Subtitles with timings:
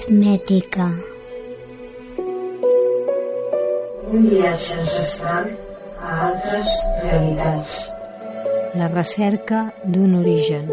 [0.00, 0.86] Hermètica.
[4.10, 5.50] Un viatge ancestral
[6.00, 6.70] a altres
[7.02, 7.76] realitats.
[8.80, 10.72] La recerca d'un origen.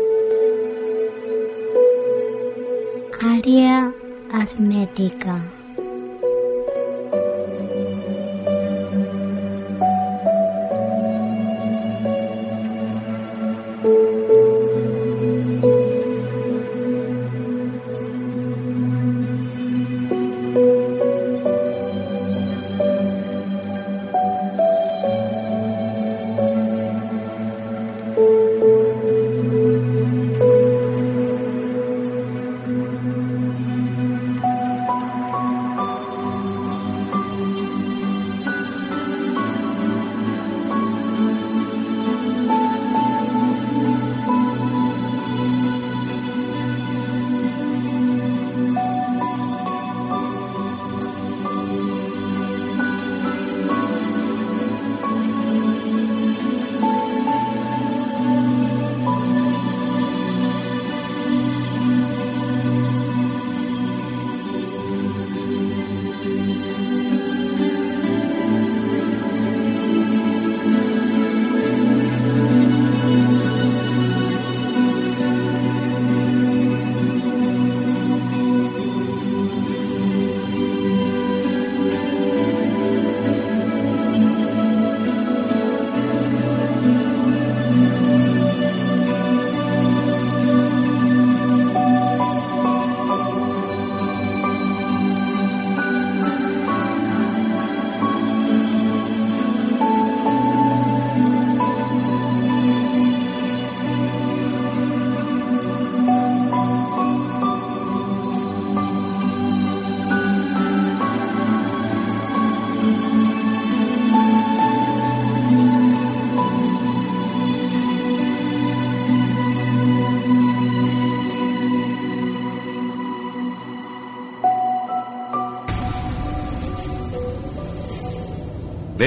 [3.34, 3.92] Àrea
[4.32, 5.38] hermètica.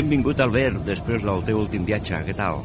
[0.00, 2.16] Benvingut, Albert, després del teu últim viatge.
[2.24, 2.62] Què tal?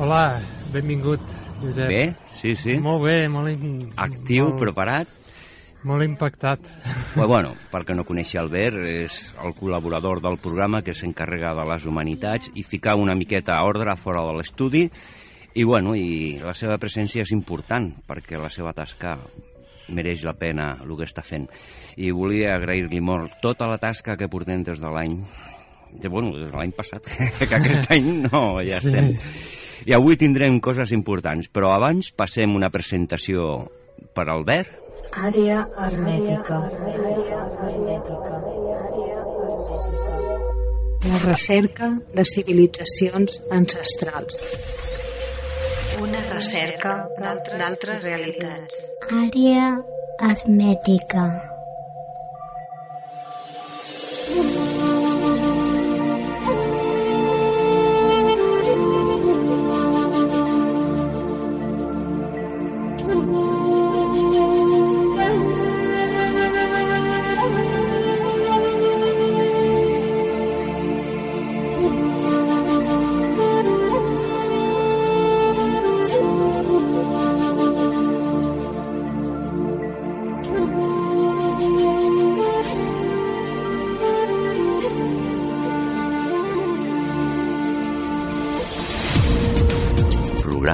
[0.00, 0.38] Hola,
[0.72, 1.20] benvingut,
[1.60, 1.90] Josep.
[1.90, 2.04] Bé?
[2.38, 2.78] Sí, sí?
[2.80, 3.50] Molt bé, molt...
[3.52, 3.90] In...
[4.00, 5.10] Actiu, molt, preparat?
[5.84, 6.64] Molt impactat.
[7.12, 11.66] Bé, bueno, per que no coneixi Albert, és el col·laborador del programa que s'encarrega de
[11.68, 16.56] les humanitats i ficar una miqueta a ordre fora de l'estudi i, bueno, i la
[16.56, 19.18] seva presència és important perquè la seva tasca
[19.92, 21.50] mereix la pena el que està fent.
[22.00, 25.20] I volia agrair-li molt tota la tasca que portem des de l'any
[25.92, 27.04] de, bueno, des de l'any passat,
[27.38, 29.14] que aquest any no, ja estem.
[29.88, 33.68] I avui tindrem coses importants, però abans passem una presentació
[34.14, 34.74] per Albert.
[35.16, 36.58] Àrea hermètica.
[41.08, 44.36] La recerca de civilitzacions ancestrals.
[46.02, 48.82] Una recerca d'altres realitats.
[49.24, 49.70] Àrea
[50.28, 51.28] hermètica.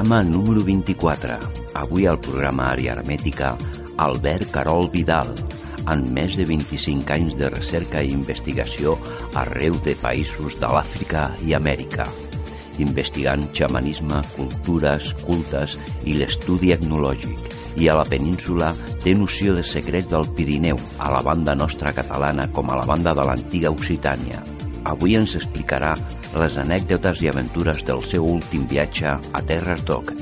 [0.04, 1.38] Programa número 24.
[1.72, 3.54] Avui al programa Àrea Hermètica,
[3.96, 5.30] Albert Carol Vidal,
[5.88, 8.98] amb més de 25 anys de recerca i investigació
[9.32, 12.04] arreu de països de l'Àfrica i Amèrica,
[12.84, 17.40] investigant xamanisme, cultures, cultes i l'estudi etnològic.
[17.80, 22.50] I a la península té noció de secrets del Pirineu, a la banda nostra catalana
[22.52, 24.44] com a la banda de l'antiga Occitània.
[24.84, 25.94] Avui ens explicarà
[26.36, 30.12] les anècdotes i aventures del seu últim viatge a Terres d'Oc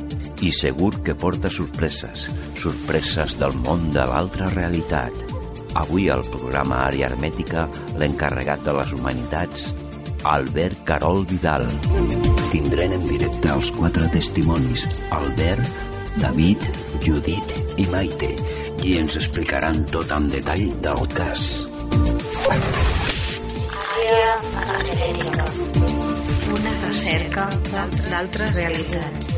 [0.42, 2.26] i segur que porta sorpreses,
[2.58, 5.14] sorpreses del món de l'altra realitat.
[5.78, 7.68] Avui al programa Àrea Hermètica
[7.98, 9.70] l'encarregat de les humanitats,
[10.32, 11.66] Albert Carol Vidal.
[12.52, 15.86] Tindrem en directe els quatre testimonis, Albert,
[16.20, 16.68] David,
[17.06, 18.34] Judit i Maite,
[18.82, 21.48] i ens explicaran tot en detall del cas.
[26.52, 29.32] Una recerca d'altres realitats.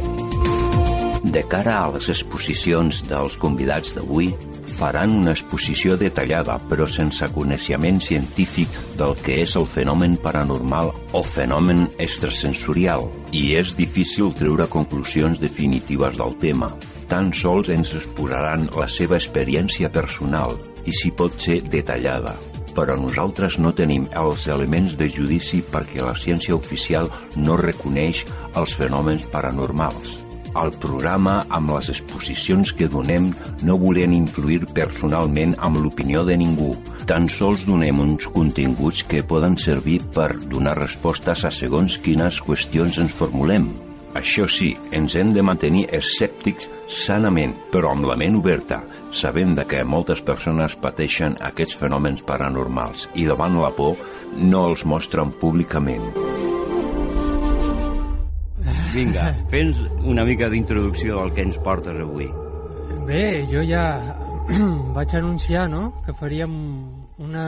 [1.25, 4.29] De cara a les exposicions dels convidats d'avui,
[4.75, 8.69] faran una exposició detallada però sense coneixement científic
[9.01, 16.21] del que és el fenomen paranormal o fenomen extrasensorial i és difícil treure conclusions definitives
[16.21, 16.75] del tema.
[17.09, 22.37] Tan sols ens exposaran la seva experiència personal i si pot ser detallada
[22.75, 28.25] però nosaltres no tenim els elements de judici perquè la ciència oficial no reconeix
[28.59, 30.25] els fenòmens paranormals.
[30.55, 33.33] Al programa, amb les exposicions que donem,
[33.67, 36.71] no volem influir personalment amb l'opinió de ningú.
[37.11, 43.03] Tan sols donem uns continguts que poden servir per donar respostes a segons quines qüestions
[43.03, 43.67] ens formulem.
[44.15, 48.79] Això sí, ens hem de mantenir escèptics sanament, però amb la ment oberta,
[49.15, 53.97] sabent de que moltes persones pateixen aquests fenòmens paranormals i davant la por
[54.37, 56.11] no els mostren públicament.
[58.95, 62.29] Vinga, fes una mica d'introducció al que ens portes avui.
[63.09, 63.85] Bé, jo ja
[64.97, 66.55] vaig anunciar, no?, que faríem
[67.19, 67.47] una,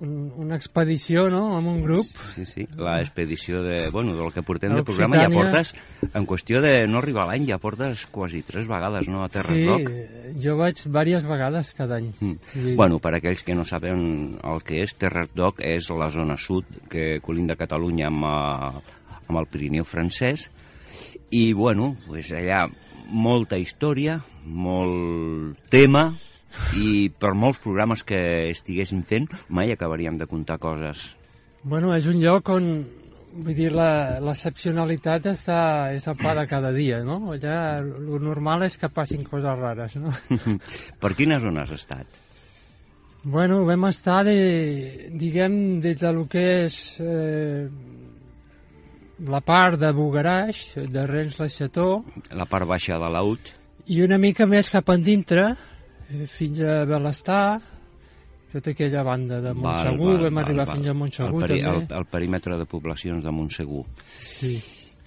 [0.00, 2.06] un, una expedició, no?, amb un grup.
[2.34, 5.74] Sí, sí, la expedició de, bueno, del que portem de programa ja portes,
[6.12, 9.66] en qüestió de no arribar l'any, ja portes quasi tres vegades, no?, a Terres Sí,
[9.68, 9.90] Rock.
[10.42, 12.10] jo vaig diverses vegades cada any.
[12.20, 12.38] Mm.
[12.54, 16.36] I- Bueno, per aquells que no saben el que és, Terres d'Oc és la zona
[16.40, 18.96] sud que colinda Catalunya amb, eh,
[19.28, 20.48] amb el Pirineu francès
[21.30, 22.64] i, bueno, pues allà
[23.10, 26.12] molta història, molt tema
[26.76, 31.16] i per molts programes que estiguéssim fent mai acabaríem de contar coses.
[31.62, 32.70] Bueno, és un lloc on,
[33.34, 35.58] vull dir, la- l'excepcionalitat està,
[35.94, 37.20] és a pa de cada dia, no?
[37.34, 40.10] Allà el normal és que passin coses rares, no?
[41.02, 42.06] per quina zona has estat?
[43.22, 47.66] Bueno, vam estar, de, diguem, des de lo que és eh,
[49.28, 51.88] la part de Bugaraix, de Rens la Xató,
[52.32, 53.52] La part baixa de l'Aut?
[53.90, 55.50] i una mica més cap endintre,
[56.30, 57.60] fins a Belestar,
[58.50, 62.00] tota aquella banda de Montsegur, vam arribar fins a Montsegur el, peri, el, també.
[62.00, 63.84] el perímetre de poblacions de Montsegur.
[64.26, 64.56] Sí.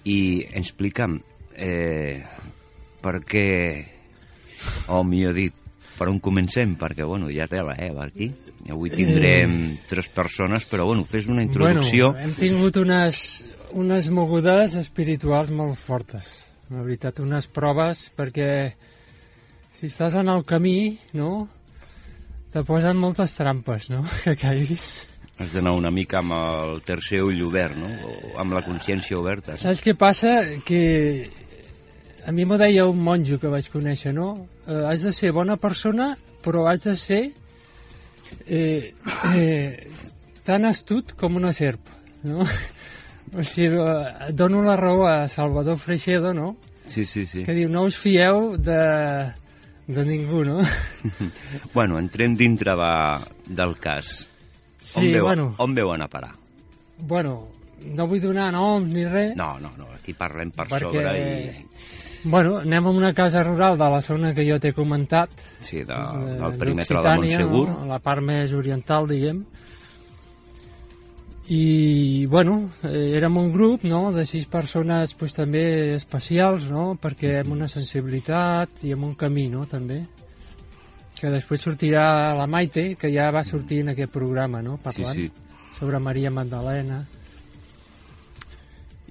[0.08, 0.18] I
[0.60, 1.18] explica'm
[1.56, 2.24] eh,
[3.04, 3.50] per què,
[4.96, 5.60] o millor dit,
[5.98, 8.32] per on comencem, perquè bueno, ja tela, eh, aquí.
[8.72, 12.14] Avui tindrem tres persones, però bueno, fes una introducció.
[12.14, 13.18] Bueno, hem tingut unes,
[13.76, 16.32] unes mogudes espirituals molt fortes,
[16.72, 18.48] la veritat, unes proves, perquè
[19.74, 21.48] si estàs en el camí, no?,
[22.54, 24.86] te posen moltes trampes, no?, que caiguis.
[25.42, 27.88] Has d'anar una mica amb el tercer ull obert, no?
[27.90, 29.56] O amb la consciència oberta.
[29.58, 30.36] Saps què passa?
[30.62, 31.26] Que
[32.24, 34.28] a mi m'ho deia un monjo que vaig conèixer, no?
[34.68, 36.12] Eh, has de ser bona persona,
[36.44, 37.22] però has de ser
[38.46, 38.94] eh,
[39.34, 39.90] eh,
[40.46, 41.90] tan astut com una serp,
[42.22, 42.46] no?
[43.34, 46.52] O sigui, eh, dono la raó a Salvador Freixedo, no?
[46.86, 47.42] Sí, sí, sí.
[47.42, 48.78] Que diu, no us fieu de,
[49.86, 50.58] de ningú, no?
[51.74, 52.92] Bueno, entrem dintre de,
[53.54, 54.28] del cas.
[54.80, 56.32] Sí, on, veu, bueno, on veu anar a parar?
[56.98, 57.48] bueno,
[57.84, 61.66] no vull donar noms ni res, No, no, no, aquí parlem per perquè, sobre i...
[62.24, 65.92] bueno, anem a una casa rural de la zona que jo t'he comentat, Sí, de,
[65.92, 67.66] eh, del perímetre de Montsegur.
[67.68, 67.86] no?
[67.90, 69.42] la part més oriental, diguem.
[71.46, 77.40] I, bueno, eh, érem un grup, no?, de sis persones, pues, també especials, no?, perquè
[77.42, 80.00] amb una sensibilitat i amb un camí, no?, també.
[81.18, 85.28] Que després sortirà la Maite, que ja va sortir en aquest programa, no?, parlant Sí,
[85.76, 87.02] sobre Maria Magdalena.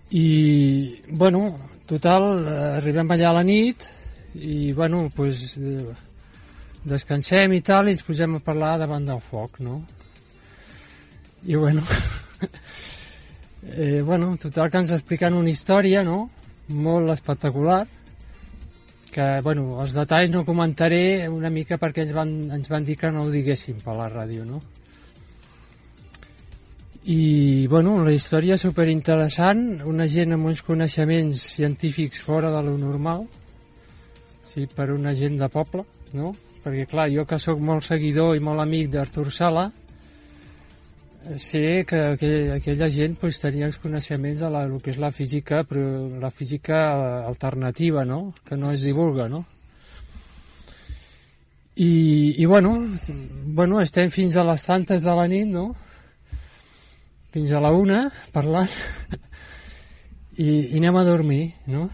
[0.10, 0.26] I,
[1.10, 1.46] bueno,
[1.86, 3.86] total, eh, arribem allà a la nit
[4.34, 5.86] i, bueno, pues, eh,
[6.84, 9.84] descansem i tal, i ens posem a parlar davant del foc, no?
[11.46, 11.84] I, bueno,
[13.72, 16.30] eh, bueno, total que ens expliquen una història, no?,
[16.74, 17.84] molt espectacular,
[19.14, 23.12] que, bueno, els detalls no comentaré una mica perquè ens van, ens van dir que
[23.14, 24.62] no ho diguéssim per la ràdio, no?
[27.04, 32.78] I, bueno, la història és superinteressant, una gent amb uns coneixements científics fora de lo
[32.80, 33.26] normal,
[34.54, 35.84] sí, per una gent de poble,
[36.16, 36.32] no?
[36.64, 39.68] Perquè, clar, jo que sóc molt seguidor i molt amic d'Artur Sala,
[41.40, 45.12] sé que aquell, aquella gent pues, tenia els coneixements de la, el que és la
[45.16, 45.86] física, però
[46.22, 46.80] la física
[47.28, 48.34] alternativa, no?
[48.44, 49.46] Que no es divulga, no?
[51.76, 52.76] I, i bueno,
[53.58, 55.72] bueno, estem fins a les tantes de la nit, no?
[57.34, 58.70] fins a la una parlant
[60.38, 61.88] i, i anem a dormir, no?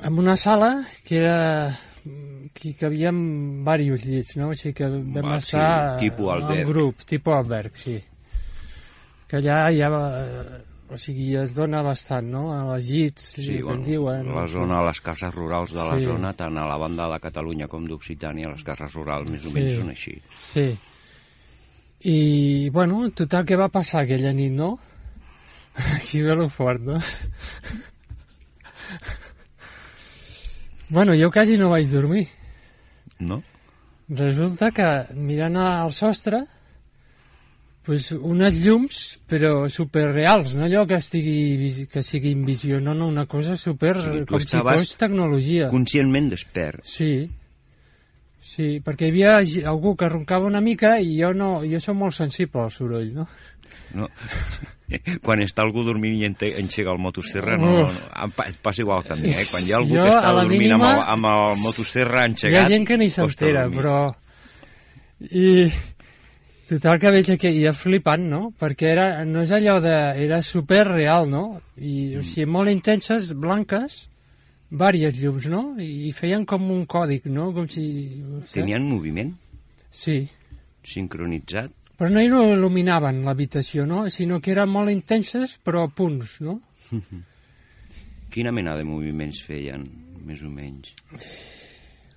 [0.00, 0.70] En una sala
[1.04, 1.36] que era
[2.54, 3.14] que hi cabien
[3.64, 4.48] diversos llits, no?
[4.50, 8.00] O sigui que vam Va, sí, estar tipus en grup, tipus alberg, sí.
[9.30, 10.04] Que allà ja va,
[10.90, 14.34] o sigui, es dona bastant, no?, a les llits, Sí, que bueno, en diuen.
[14.34, 16.04] la zona, les cases rurals de la Sí.
[16.04, 19.54] zona, tant a la banda de Catalunya com d'Occitània, les cases rurals més o Sí.
[19.54, 20.20] menys són així.
[20.52, 20.78] Sí.
[22.02, 24.78] I, bueno, total, què va passar aquella nit, no?
[25.96, 26.98] Aquí ve lo fort, no?
[30.88, 32.26] bueno, jo quasi no vaig dormir.
[33.20, 33.42] No?
[34.10, 36.42] Resulta que mirant al sostre
[37.86, 39.00] pues, unes llums
[39.30, 43.96] però superreals, no allò que, estigui, que sigui en visió, no, no, una cosa super,
[43.98, 45.70] O sigui, com si fos tecnologia.
[45.72, 46.84] Conscientment despert.
[46.86, 47.28] Sí,
[48.42, 52.18] sí, perquè hi havia algú que roncava una mica i jo no, jo som molt
[52.18, 53.28] sensible al soroll, no?
[53.94, 54.10] No?
[55.24, 56.26] Quan està algú dormint i
[56.60, 59.46] engega el motosserra, no, no, et passa igual mi, eh?
[59.50, 62.58] Quan hi ha algú Jo, que està dormint amb, el, mínima- amb el motosserra Hi
[62.58, 63.96] ha gent que ni s'entera, però...
[65.30, 65.70] I...
[66.70, 68.52] Total que veig que ha flipant, no?
[68.54, 69.94] Perquè era, no és allò de...
[70.22, 71.60] Era super real, no?
[71.76, 74.04] I, o sigui, molt intenses, blanques,
[74.70, 75.64] vàries llums, no?
[75.82, 77.48] I feien com un còdic, no?
[77.56, 77.84] Com si...
[78.54, 79.34] Tenien moviment
[79.90, 80.20] Sí,
[80.86, 81.72] sincronitzat.
[82.00, 84.06] Però no il·luminaven l'habitació, no?
[84.08, 86.56] Sinó que eren molt intenses, però a punts, no?
[88.32, 89.84] Quina mena de moviments feien,
[90.24, 90.94] més o menys?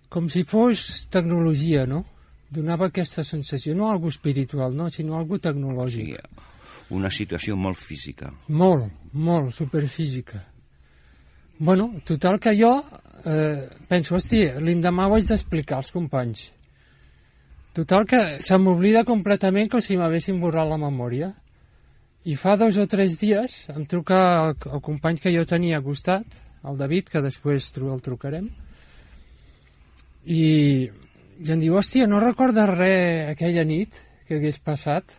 [0.08, 2.06] Com si fos tecnologia, no?
[2.54, 4.88] Donava aquesta sensació, no algo espiritual, no?
[4.88, 6.14] Sinó algo tecnològic.
[6.14, 6.50] sigui,
[6.96, 8.32] una situació molt física.
[8.56, 10.46] Molt, molt, superfísica.
[11.60, 12.72] Bueno, total que jo
[13.26, 16.54] eh, penso, hosti, l'endemà ho haig d'explicar als companys.
[17.74, 21.32] Total que se m'oblida completament com si m'haguessin borrat la memòria.
[22.24, 25.86] I fa dos o tres dies em truca el, el company que jo tenia a
[25.86, 28.46] costat, el David, que després el trucarem,
[30.24, 30.88] i,
[31.44, 35.18] i em diu, hòstia, no recordes res aquella nit que hagués passat?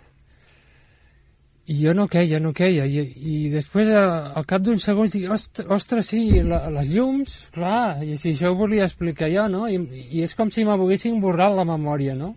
[1.69, 2.85] I jo no queia, no queia.
[2.87, 8.05] I, i després, al cap d'uns segons, dic, ostres, ostres sí, la, les llums, clar,
[8.05, 9.67] i si això ho volia explicar jo, no?
[9.69, 9.81] I,
[10.13, 12.35] i és com si m'haguessin borrat la memòria, no?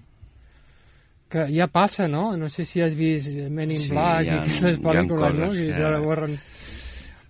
[1.30, 2.38] Que ja passa, no?
[2.40, 5.50] No sé si has vist Men in Sí, Black ha- i aquestes pel·lícules, no?
[5.54, 6.38] I que- te borren.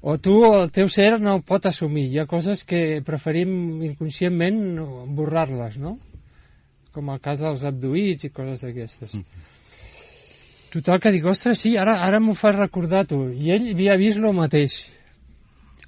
[0.02, 2.06] O tu, el teu ser no ho pot assumir.
[2.14, 4.78] Hi ha coses que preferim inconscientment
[5.18, 5.98] borrar-les, no?
[6.94, 9.18] Com el cas dels abduïts i coses d'aquestes.
[10.72, 13.24] Total, que dic, ostres, sí, ara, ara m'ho fas recordar tu.
[13.32, 14.78] I ell havia vist el mateix.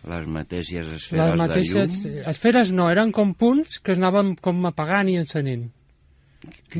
[0.10, 2.30] Les mateixes Les esferes mateixes de llum.
[2.32, 5.68] esferes no, eren com punts que es anaven com apagant i encenent.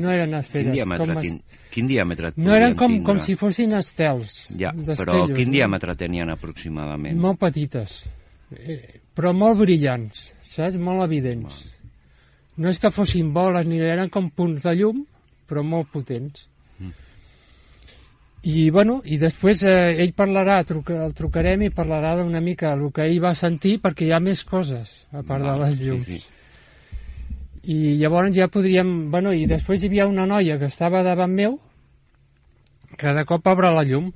[0.00, 0.72] No eren Quin esferes.
[0.72, 1.40] diàmetre, com es- tin...
[1.70, 3.06] quin diàmetre No eren com, tindre?
[3.10, 4.54] com si fossin estels.
[4.58, 5.56] Ja, però quin no?
[5.58, 7.18] diàmetre tenien aproximadament?
[7.20, 7.98] Molt petites,
[8.56, 10.78] eh, però molt brillants, saps?
[10.80, 11.60] Molt evidents.
[12.56, 15.04] No és que fossin boles ni eren com punts de llum,
[15.48, 16.48] però molt potents.
[16.78, 16.90] Mm.
[18.42, 22.86] I, bueno, i després eh, ell parlarà, truca, el trucarem i parlarà d'una mica el
[22.96, 25.84] que ell va sentir, perquè hi ha més coses, a part de Val, les sí,
[25.90, 26.06] llums.
[26.08, 26.22] sí.
[27.64, 29.10] I llavors ja podríem...
[29.10, 31.58] Bueno, i després hi havia una noia que estava davant meu
[33.00, 34.10] que de cop obre la llum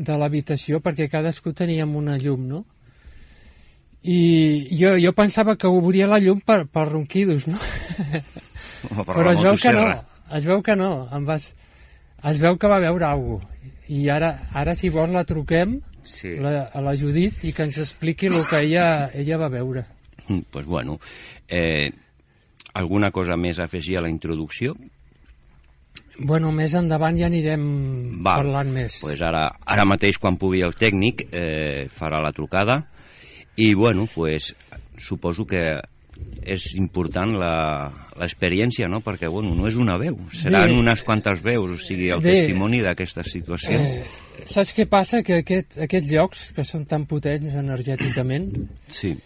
[0.00, 2.64] de l'habitació perquè cadascú teníem una llum, no?
[4.00, 7.58] I jo, jo pensava que obria la llum per, per ronquidos, no?
[8.80, 9.84] Per Però la es veu que no,
[10.32, 11.50] es veu que no, em vas...
[12.24, 13.56] es veu que va veure alguna cosa.
[13.90, 16.36] I ara, ara si vols la truquem Sí.
[16.40, 19.84] la, a la Judit i que ens expliqui el que ella, ella va veure.
[20.28, 20.98] Mm, pues bueno,
[21.46, 21.92] eh,
[22.74, 24.74] alguna cosa més a afegir a la introducció?
[26.20, 27.62] Bueno, més endavant ja anirem
[28.22, 28.42] Val.
[28.42, 28.98] parlant més.
[29.00, 32.82] Pues ara, ara mateix, quan pugui el tècnic, eh, farà la trucada.
[33.56, 34.54] I, bueno, pues,
[34.98, 35.78] suposo que
[36.44, 39.00] és important la- l'experiència, no?
[39.00, 40.78] Perquè, bueno, no és una veu, seran Bé.
[40.78, 42.32] unes quantes veus, o sigui, el Bé.
[42.42, 43.78] testimoni d'aquesta situació.
[43.80, 44.04] Eh,
[44.44, 45.22] saps què passa?
[45.22, 48.52] Que aquest, aquests llocs, que són tan potents energèticament,
[48.88, 49.16] Sí,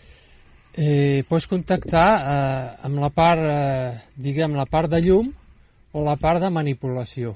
[0.76, 5.30] eh, pots contactar eh, amb la part, eh, diguem, la part de llum
[5.94, 7.34] o la part de manipulació.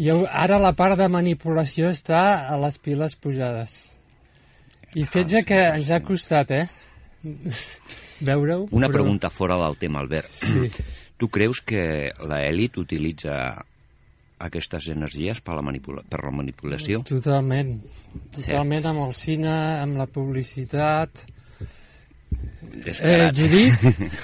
[0.00, 3.74] I ara la part de manipulació està a les piles posades.
[4.96, 6.66] I fetge que ens ha costat, eh?
[8.30, 8.66] Veure-ho.
[8.72, 10.30] Una però- pregunta fora del tema, Albert.
[10.40, 10.70] Sí.
[11.20, 11.82] Tu creus que
[12.24, 13.34] l'elit utilitza
[14.40, 17.02] aquestes energies per la, manipula per la manipulació?
[17.08, 17.76] Totalment.
[18.32, 18.46] Cert.
[18.46, 21.24] Totalment amb el cine, amb la publicitat.
[22.30, 23.36] Eh, Descarat.
[23.36, 23.74] Judit,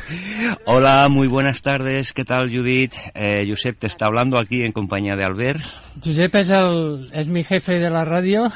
[0.66, 2.12] Hola, muy buenas tardes.
[2.12, 2.94] ¿Qué tal, Judith?
[3.14, 5.60] Eh, Josep te está hablando aquí en compañía de Albert.
[6.04, 8.46] Josep és, el, és mi jefe de la ràdio.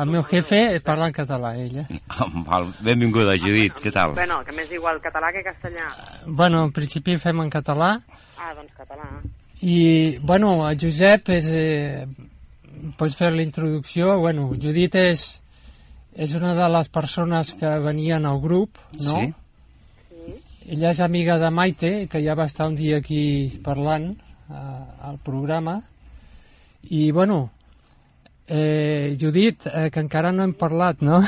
[0.00, 1.84] El meu jefe parla en català, ella.
[2.48, 3.82] Val, benvinguda, Judit.
[3.82, 4.14] Què tal?
[4.16, 5.90] Bueno, que m'és igual català que castellà.
[6.26, 7.96] Bueno, en principi fem en català.
[8.38, 9.10] Ah, doncs català.
[9.62, 11.48] I, bueno, el Josep és...
[11.52, 12.28] Eh,
[12.96, 14.16] pots fer la introducció.
[14.20, 15.26] Bueno, Judit és,
[16.16, 19.20] és una de les persones que venien al grup, no?
[19.20, 19.34] Sí.
[20.70, 25.18] Ella és amiga de Maite, que ja va estar un dia aquí parlant eh, al
[25.24, 25.80] programa.
[26.88, 27.50] I, bueno,
[28.46, 31.20] eh, Judit, eh, que encara no hem parlat, no?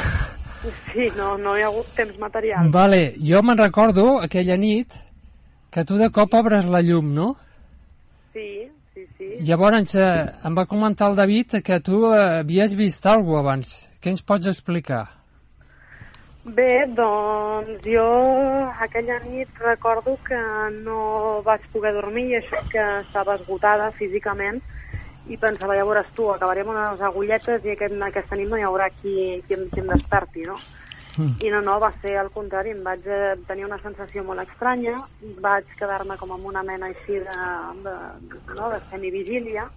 [0.92, 2.68] Sí, no, no hi ha hagut temps material.
[2.70, 4.94] Vale, jo me'n recordo aquella nit
[5.74, 7.32] que tu de cop obres la llum, no?
[7.34, 7.51] Sí,
[8.94, 9.30] sí, sí.
[9.46, 10.10] Llavors eh,
[10.44, 13.74] em va comentar el David que tu eh, havies vist alguna abans.
[14.02, 15.04] Què ens pots explicar?
[16.42, 18.04] Bé, doncs jo
[18.82, 20.38] aquella nit recordo que
[20.82, 24.58] no vaig poder dormir i això que estava esgotada físicament
[25.30, 28.66] i pensava, ja veuràs tu, acabarem amb unes agulletes i aquest, aquesta nit no hi
[28.66, 29.14] haurà qui,
[29.46, 30.58] qui, em, qui em desperti, no?
[31.16, 31.36] Mm.
[31.44, 35.02] I no, no, va ser al contrari, em vaig eh, tenir una sensació molt estranya,
[35.44, 37.38] vaig quedar-me com amb una mena així de,
[37.84, 37.96] de,
[38.56, 39.68] no, de semivigília,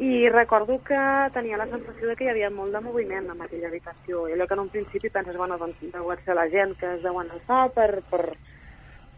[0.00, 1.00] i recordo que
[1.34, 4.26] tenia la sensació de que hi havia molt de moviment en aquella habitació.
[4.28, 7.02] I allò que en un principi penses, bueno, doncs deu ser la gent que es
[7.04, 8.22] deuen alçar per, per,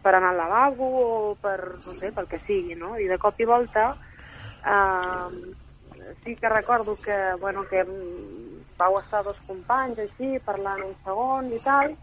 [0.03, 2.97] per anar al lavabo o per, no sé, pel que sigui, no?
[2.99, 3.93] I de cop i volta
[4.65, 5.53] eh,
[6.23, 7.85] sí que recordo que, bueno, que
[8.79, 11.95] vau estar dos companys així, parlant un segon i tal,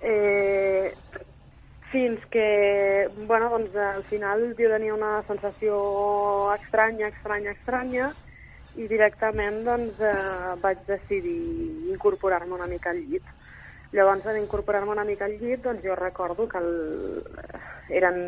[0.00, 0.92] eh,
[1.92, 5.78] fins que, bueno, doncs al final jo tenia una sensació
[6.56, 8.12] estranya, estranya, estranya,
[8.76, 11.38] i directament doncs eh, vaig decidir
[11.94, 13.24] incorporar-me una mica al llit.
[13.94, 17.22] Llavors, en incorporar-me una mica al llit, doncs jo recordo que el...
[17.96, 18.18] eren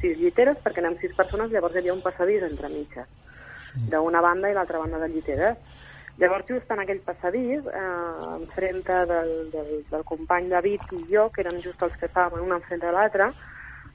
[0.00, 3.08] sis lliteres, perquè anem sis persones, llavors hi havia un passadís entre mitges,
[3.90, 5.58] d'una banda i l'altra banda de lliteres.
[6.20, 11.40] Llavors, just en aquell passadís, eh, enfrent del, del, del company David i jo, que
[11.44, 13.30] eren just els que estàvem una enfrent de l'altra,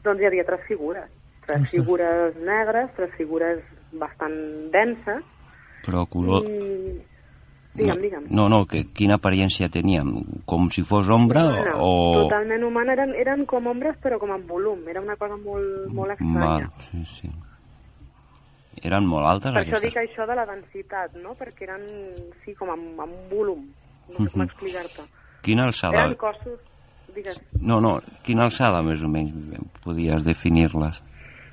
[0.03, 1.09] doncs hi havia tres figures.
[1.47, 1.75] Tres Ostres.
[1.77, 3.61] figures negres, tres figures
[3.95, 4.35] bastant
[4.73, 5.23] denses,
[5.85, 6.43] Però color...
[6.43, 6.97] i...
[7.77, 8.23] Digue'm, digue'm.
[8.33, 10.07] No, no, que quina apariència teníem?
[10.49, 11.91] Com si fos ombra No, o...
[12.23, 16.15] totalment humana, eren, eren com ombres però com en volum, era una cosa molt, molt
[16.15, 16.71] estranya.
[16.71, 17.29] Val, sí, sí.
[18.87, 19.89] Eren molt altes Per això aquestes?
[19.89, 21.35] dic això de la densitat, no?
[21.35, 21.83] Perquè eren,
[22.45, 23.65] sí, com amb, amb volum,
[24.07, 24.47] no sé com Mhm.
[24.47, 25.03] explicar-te.
[25.43, 26.05] Quina alçada?
[26.05, 26.59] Eren cossos,
[27.13, 29.33] digues, No, no, quina alçada més o menys
[29.83, 31.03] podies definir-les?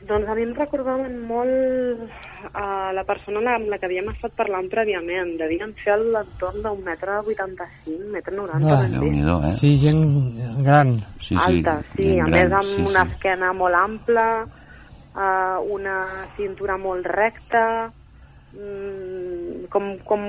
[0.05, 2.11] doncs a mi em recordaven molt
[2.53, 5.39] a la persona amb la que havíem estat parlant prèviament.
[5.41, 8.99] Devien ser a l'entorn d'un metre 85, metre 90, Ah, bé.
[8.99, 9.53] Déu-n'hi-do, eh?
[9.53, 10.99] Sí, gent gran.
[11.21, 13.11] Sí, sí, alta, sí, a gran, més amb sí, una sí.
[13.13, 14.45] esquena molt ampla,
[15.15, 17.91] uh, una cintura molt recta,
[18.53, 20.25] mm, com, com,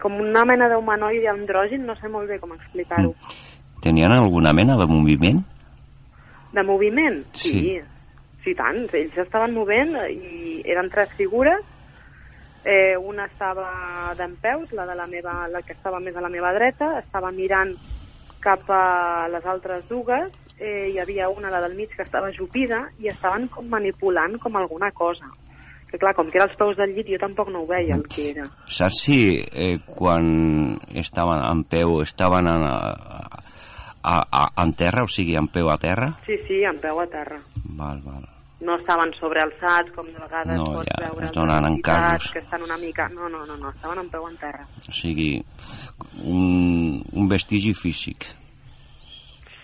[0.00, 3.14] com una mena d'humanoide andrògin, no sé molt bé com explicar-ho.
[3.80, 5.40] Tenien alguna mena de moviment?
[6.52, 7.24] De moviment?
[7.32, 7.52] Sí.
[7.56, 7.80] Sí.
[8.44, 8.86] Sí, tant.
[8.96, 11.64] Ells estaven movent i eren tres figures.
[12.64, 16.32] Eh, una estava d'en peus, la, de la, meva, la que estava més a la
[16.32, 17.72] meva dreta, estava mirant
[18.40, 22.84] cap a les altres dues, eh, hi havia una, la del mig, que estava jupida,
[23.00, 25.26] i estaven com manipulant com alguna cosa.
[25.90, 28.04] Que clar, com que era als peus del llit, jo tampoc no ho veia el
[28.06, 28.44] que era.
[28.70, 33.40] Saps si eh, quan estaven en peu estaven en, a,
[34.02, 36.12] a, a, en terra, o sigui, en peu a terra?
[36.28, 37.40] Sí, sí, en peu a terra.
[37.64, 38.28] Val, val.
[38.60, 42.26] no estaven sobrealçats, com de vegades No, pots ja, veure es les donen en casos.
[42.34, 43.06] que estan una mica...
[43.08, 44.66] No, no, no, no, estaven en peu en terra.
[44.86, 45.30] O sigui,
[46.22, 48.26] un, un vestigi físic.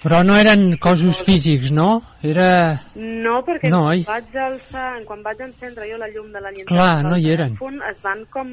[0.03, 2.03] Però no eren cossos físics, no?
[2.23, 2.81] Era...
[2.95, 6.75] No, perquè No, quan vaig alçar, quan vaig encendre jo la llum de la llanterna
[6.75, 7.57] Clar, no hi eren.
[7.57, 8.51] telèfon, es van com...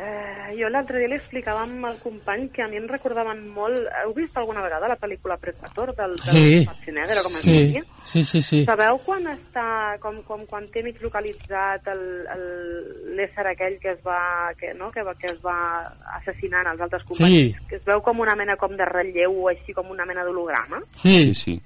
[0.00, 3.88] Eh, jo l'altre dia li explicava amb el company que a mi em recordaven molt...
[4.04, 7.82] Heu vist alguna vegada la pel·lícula Predator del, del Sí, Schwarzenegger, com es sí, diria?
[8.06, 8.60] sí, sí, sí.
[8.68, 9.64] Sabeu quan està,
[9.98, 14.92] com, com quan té mig localitzat el- el- l'ésser aquell que es va, que, no,
[14.94, 15.56] que, va, que es va
[16.20, 17.66] assassinant als altres companys, Sí.
[17.68, 20.78] que es veu com una mena com de relleu, així com una mena d'holograma?
[21.02, 21.60] Sí, Sí, sí.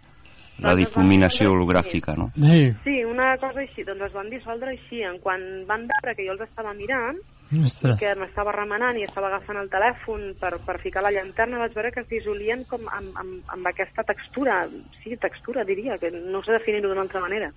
[0.63, 2.31] La Doncs difuminació hologràfica, no?
[2.37, 2.73] sí.
[2.85, 6.33] Sí, una cosa així, doncs es van dissoldre així, en quan van veure que jo
[6.37, 7.19] els estava mirant,
[7.53, 7.99] Ostres.
[8.01, 11.93] que m'estava remenant i estava agafant el telèfon per, per ficar la llanterna, vaig veure
[11.93, 14.63] que es dissolien com amb, amb, amb aquesta textura,
[15.03, 17.53] sí, textura diria, que no sé definir-ho d'una altra manera.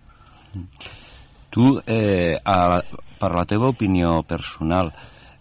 [1.50, 2.82] Tu, eh, a,
[3.20, 4.92] per la teva opinió personal,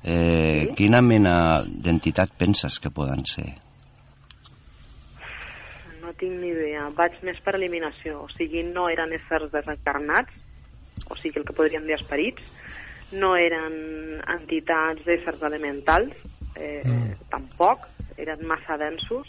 [0.05, 1.37] eh, quina mena
[1.67, 3.49] d'entitat penses que poden ser?
[6.05, 6.87] No tinc ni idea.
[6.95, 8.23] Vaig més per eliminació.
[8.29, 10.31] O sigui, no eren éssers desencarnats,
[11.11, 12.45] o sigui, el que podríem dir esperits,
[13.15, 16.13] no eren entitats d'éssers elementals,
[16.57, 17.15] eh, Mm.
[17.31, 19.27] tampoc, eren massa densos,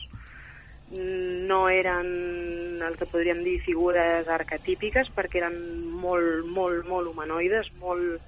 [0.92, 5.58] no eren el que podríem dir figures arquetípiques perquè eren
[5.90, 8.22] molt, molt, molt humanoides, molt,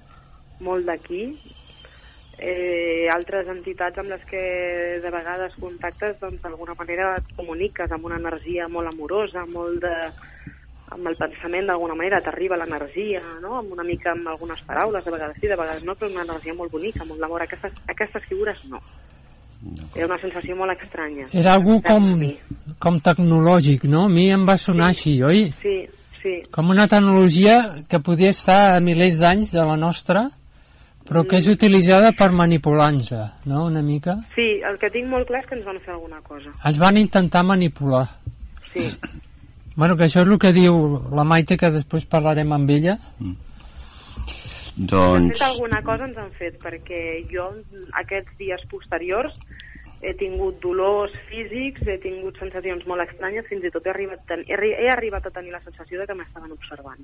[0.60, 1.38] molt d'aquí.
[2.38, 4.42] Eh, altres entitats amb les que
[5.02, 9.94] de vegades contactes, doncs d'alguna manera et comuniques amb una energia molt amorosa, molt de,
[10.90, 13.58] amb el pensament d'alguna manera t'arriba l'energia, no?
[13.60, 16.54] amb una mica amb algunes paraules, de vegades sí, de vegades no, però una energia
[16.56, 17.44] molt bonica, molt d'amor.
[17.44, 18.80] Aquestes, aquestes figures no.
[19.94, 21.26] Era una sensació molt estranya.
[21.34, 22.10] Era algú com,
[22.78, 24.06] com tecnològic, no?
[24.06, 25.48] A mi em va sonar així, oi?
[25.62, 25.76] Sí,
[26.22, 26.34] sí.
[26.54, 27.58] Com una tecnologia
[27.90, 30.28] que podia estar a milers d'anys de la nostra,
[31.08, 33.10] però que és utilitzada per manipular-nos,
[33.50, 33.64] no?
[33.66, 34.20] Una mica.
[34.36, 36.52] Sí, el que tinc molt clar és que ens van fer alguna cosa.
[36.68, 38.06] Ens van intentar manipular.
[38.74, 38.92] Sí,
[39.78, 40.74] Bueno, que això és el que diu
[41.14, 42.96] la Maite, que després parlarem amb ella.
[43.22, 45.38] De Doncs...
[45.38, 47.46] fet, alguna cosa ens han fet, perquè jo
[48.00, 49.34] aquests dies posteriors
[50.02, 54.28] he tingut dolors físics, he tingut sensacions molt estranyes, fins i tot he arribat, a
[54.34, 57.02] ten- he, arri- he arribat a tenir la sensació de que m'estaven observant.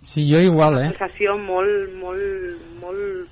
[0.00, 0.92] Sí, jo igual, Una eh?
[0.94, 3.28] sensació molt, molt, molt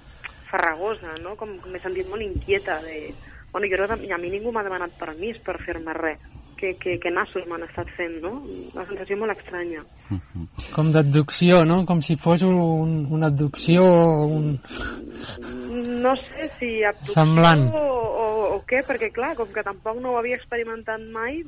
[0.50, 1.36] farragosa, no?
[1.40, 2.80] Com m'he sentit molt inquieta.
[2.84, 3.14] De...
[3.52, 6.20] Bueno, jo, i a mi ningú m'ha demanat permís per fer-me res.
[6.62, 8.36] Que, que, que nassos m'han estat fent, no?
[8.70, 9.80] Una sensació molt estranya.
[10.76, 11.80] Com d'abducció, no?
[11.88, 14.52] Com si fos un, una abducció o un...
[16.04, 17.64] No sé si abducció Semblant.
[17.74, 21.40] o, o, o què, perquè clar, com que tampoc no ho havia experimentat mai,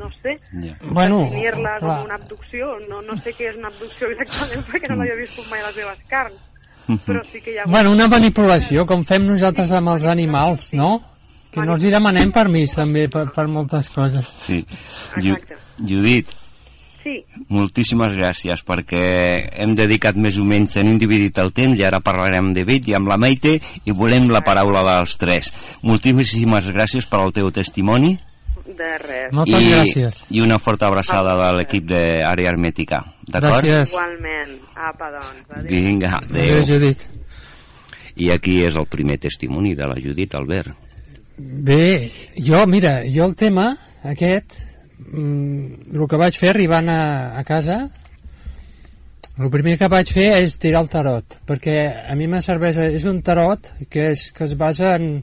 [0.00, 0.34] no sé.
[0.64, 0.74] Ja.
[0.90, 1.98] Bueno, Definir-la com clar.
[2.08, 5.62] una abducció, no, no sé què és una abducció exactament perquè no l'havia viscut mai
[5.62, 6.42] a les seves carns.
[7.06, 7.68] Però sí que hi ha...
[7.70, 10.96] Bueno, una manipulació, com fem nosaltres amb els animals, no?
[11.50, 14.28] Que no els hi demanem permís, també, per, per moltes coses.
[14.44, 14.60] Sí.
[15.18, 15.58] Ju Exacte.
[15.80, 16.36] Judit,
[17.00, 17.14] Sí,
[17.48, 18.98] moltíssimes gràcies perquè
[19.64, 22.96] hem dedicat més o menys, tenim dividit el temps i ara parlarem amb David i
[22.98, 23.54] amb la Maite
[23.88, 25.48] i volem la paraula dels tres.
[25.80, 28.18] Moltíssimes gràcies per al teu testimoni
[28.76, 29.32] de res.
[29.32, 30.20] Moltes i, gràcies.
[30.36, 33.00] i una forta abraçada de l'equip d'Àrea Hermètica.
[33.26, 33.64] D'acord?
[33.64, 33.94] Gràcies.
[33.94, 34.52] Igualment.
[34.76, 35.48] Apa, doncs.
[35.48, 35.70] Adéu.
[35.72, 36.68] Vinga, Adéu, adéu.
[36.68, 37.08] Judit.
[38.20, 40.89] I aquí és el primer testimoni de la Judit Albert.
[41.40, 43.70] Bé, jo, mira, jo el tema
[44.04, 44.58] aquest,
[44.98, 47.00] mm, el que vaig fer arribant a,
[47.38, 47.78] a casa,
[49.40, 51.76] el primer que vaig fer és tirar el tarot, perquè
[52.12, 55.22] a mi me serveix, és un tarot que, és, que es basa en,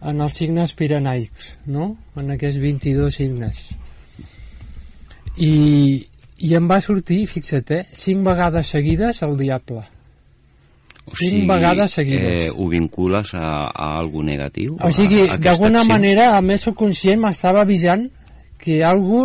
[0.00, 1.90] en els signes pirenaics, no?
[2.16, 3.60] En aquests 22 signes.
[5.36, 5.52] I,
[6.38, 9.84] i em va sortir, fixa't, eh, cinc vegades seguides el diable.
[11.08, 12.44] O Cinc vegades seguides.
[12.46, 14.76] Eh, ho vincules a, a algú negatiu?
[14.84, 18.06] O sigui, a, a d'alguna manera el meu subconscient m'estava avisant
[18.60, 19.24] que algú,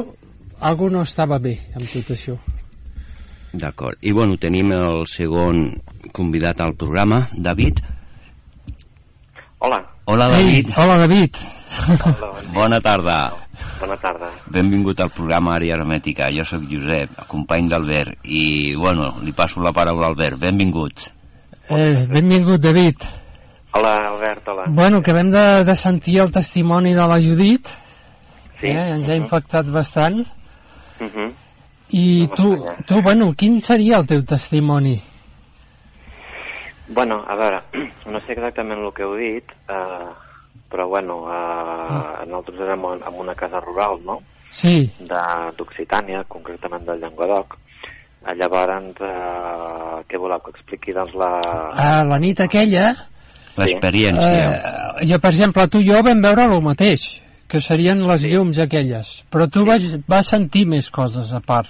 [0.64, 2.38] algú no estava bé amb tot això.
[3.54, 4.00] D'acord.
[4.02, 5.68] I bueno, tenim el segon
[6.12, 7.84] convidat al programa, David.
[9.60, 9.78] Hola.
[10.06, 10.72] Hola, Ei, David.
[10.76, 11.36] hola, David.
[12.04, 12.54] Hola, bon.
[12.54, 13.18] Bona tarda.
[13.80, 14.30] Bona tarda.
[14.52, 16.28] Benvingut al programa Àrea Hermètica.
[16.36, 18.18] Jo sóc Josep, company d'Albert.
[18.26, 20.40] I, bueno, li passo la paraula a Albert.
[20.42, 21.08] Benvingut.
[21.78, 22.96] Eh, benvingut, David.
[23.74, 24.64] Hola, Albert, hola.
[24.68, 27.68] Bueno, acabem de, de sentir el testimoni de la Judit,
[28.60, 28.68] Sí.
[28.68, 30.20] eh, ens ha impactat bastant.
[31.00, 31.32] Uh -huh.
[31.90, 35.02] I No tu, tu, bueno, quin seria el teu testimoni?
[36.88, 37.62] Bueno, a veure,
[38.12, 40.10] no sé exactament el que heu dit, eh,
[40.70, 44.20] però bueno, eh, nosaltres érem en, una casa rural, no?,
[44.54, 47.56] Sí, De- d'Occitània, concretament del Llenguadoc.
[47.56, 47.58] Eh,
[48.38, 50.94] llavors, eh, què voleu que expliqui?
[50.96, 51.32] Doncs la...
[51.76, 52.94] a la nit aquella,
[53.58, 54.50] L'experiència.
[55.02, 57.04] eh, jo, per exemple, tu i jo vam veure el mateix,
[57.48, 61.70] que serien les llums aquelles, però tu vas, vas sentir més coses a part.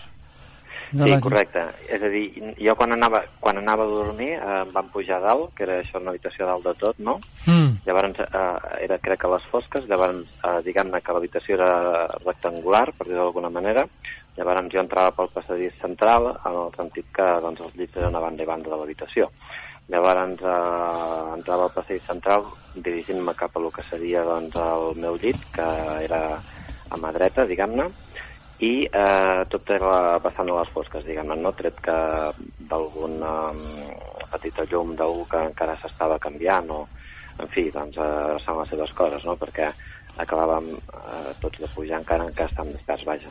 [0.94, 1.62] de Sí, la- correcte.
[1.90, 2.28] És a dir,
[2.62, 5.80] jo quan anava, quan anava a dormir eh, em van pujar a dalt, que era
[5.82, 7.16] això una habitació dalt de tot, no?
[7.48, 7.80] Mm.
[7.88, 11.72] Llavors, eh, era, crec que a les fosques, llavors, eh, diguem-ne que l'habitació era
[12.24, 13.88] rectangular, per dir d'alguna manera,
[14.38, 18.24] llavors jo entrava pel passadís central, en el sentit que doncs, els llits eren a
[18.24, 19.30] banda i banda de l'habitació.
[19.92, 25.20] Llavors, eh, entrava al passadís central dirigint-me cap a lo que seria doncs, el meu
[25.22, 25.70] llit, que
[26.06, 26.24] era
[26.90, 27.90] a mà dreta, diguem-ne,
[28.64, 31.52] i eh, tot era bastant a les fosques, diguem-ne, no?
[31.58, 31.96] tret que
[32.70, 33.64] d'alguna um,
[34.32, 36.84] petita llum d'algú que encara s'estava canviant o,
[37.42, 39.36] en fi, doncs eh, són les seves coses, no?
[39.42, 39.72] perquè
[40.22, 43.30] acabàvem eh, tots de pujar encara encara estan desperts, vaja.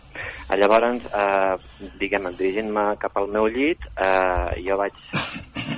[0.50, 4.92] Eh, llavors, eh, diguem dirigint-me cap al meu llit, eh, jo vaig,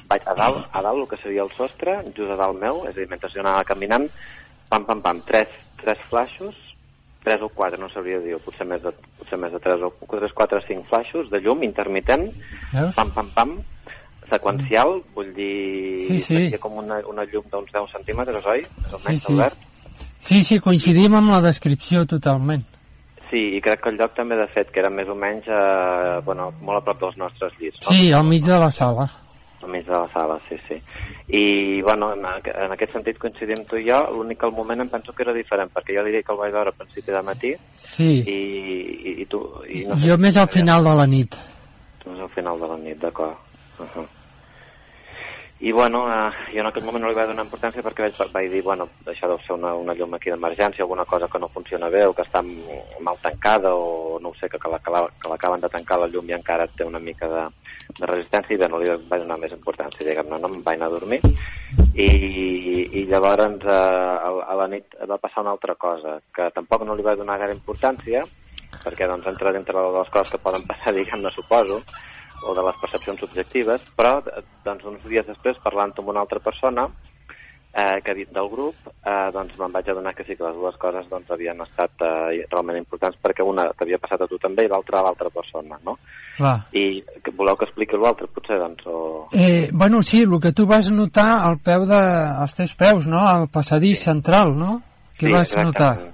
[0.08, 2.96] vaig a dalt, a dalt, el que seria el sostre, just a dalt meu, és
[2.96, 4.08] a dir, mentre jo anava caminant,
[4.70, 5.48] pam, pam, pam, tres,
[5.82, 6.56] tres flaixos,
[7.24, 10.32] tres o quatre, no sabria dir, potser més de, potser més de tres o tres,
[10.36, 12.26] quatre, cinc flaixos de llum intermitent,
[12.96, 13.54] pam, pam, pam,
[14.30, 16.58] seqüencial, vull dir, Sí, sí.
[16.60, 18.60] com una, una llum d'uns 10 centímetres, oi?
[18.64, 19.32] És Sí, almenys, sí.
[19.32, 19.58] Albert?
[20.24, 22.62] Sí, sí, coincidim amb la descripció totalment.
[23.30, 26.20] Sí, i crec que el lloc també, de fet, que era més o menys, eh,
[26.24, 27.90] bueno, molt a prop dels nostres llits, no?
[27.92, 29.08] Sí, al mig de la sala.
[29.64, 30.76] Al mig de la sala, sí, sí.
[31.28, 34.88] I, bueno, en, en aquest sentit coincidim tu i jo, l'únic que el moment em
[34.92, 37.54] penso que era diferent, perquè jo diria que el vaig veure a principi de matí
[37.80, 38.38] Sí, i,
[39.10, 39.40] i, i tu...
[39.68, 41.36] I no sé jo si- més al final de la nit.
[42.04, 43.36] Tu és al final de la nit, d'acord.
[43.80, 44.06] Uh -huh.
[45.60, 48.48] I, bueno, eh, jo en aquell moment no li vaig donar importància perquè vaig, vaig
[48.50, 51.88] dir, bueno, això deu ser una, una llum aquí d'emergència, alguna cosa que no funciona
[51.88, 56.00] bé o que està mal tancada o no ho sé, que, que l'acaben de tancar
[56.02, 57.44] la llum i encara té una mica de,
[58.00, 60.90] de resistència i bé, no li vaig donar més importància, diguem-ne, no em vaig anar
[60.90, 61.20] a dormir.
[61.94, 62.08] I,
[62.98, 66.98] i llavors eh, a, a la nit va passar una altra cosa, que tampoc no
[66.98, 68.24] li vaig donar gaire importància
[68.82, 71.80] perquè doncs entra dintre de les coses que poden passar, diguem-ne, suposo,
[72.44, 76.42] o de les percepcions subjectives, però eh, doncs uns dies després, parlant amb una altra
[76.44, 76.88] persona
[77.74, 80.54] eh, que ha dit del grup, eh, doncs me'n vaig adonar que sí que les
[80.54, 84.66] dues coses doncs, havien estat eh, realment importants perquè una t'havia passat a tu també
[84.66, 85.96] i l'altra a l'altra persona, no?
[86.36, 86.56] Clar.
[86.72, 89.28] I que voleu que expliqui l'altre, potser, doncs, o...
[89.32, 92.02] Eh, bueno, sí, el que tu vas notar al peu de...
[92.44, 93.26] als teus peus, no?
[93.26, 94.80] Al passadís central, no?
[95.18, 95.94] Què vas notar?
[95.98, 96.10] exactament.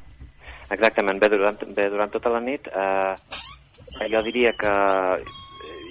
[0.70, 1.20] Exactament.
[1.20, 3.14] Bé, durant, bé, durant tota la nit eh,
[4.08, 4.74] jo diria que,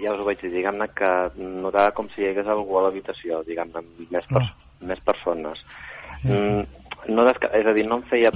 [0.02, 3.44] ja us ho vaig dir, diguem-ne que notava com si hi hagués algú a l'habitació,
[3.48, 4.44] diguem-ne, més, per,
[4.92, 5.62] més persones.
[6.24, 6.64] Mm,
[7.16, 8.32] no desca és a dir, no em feia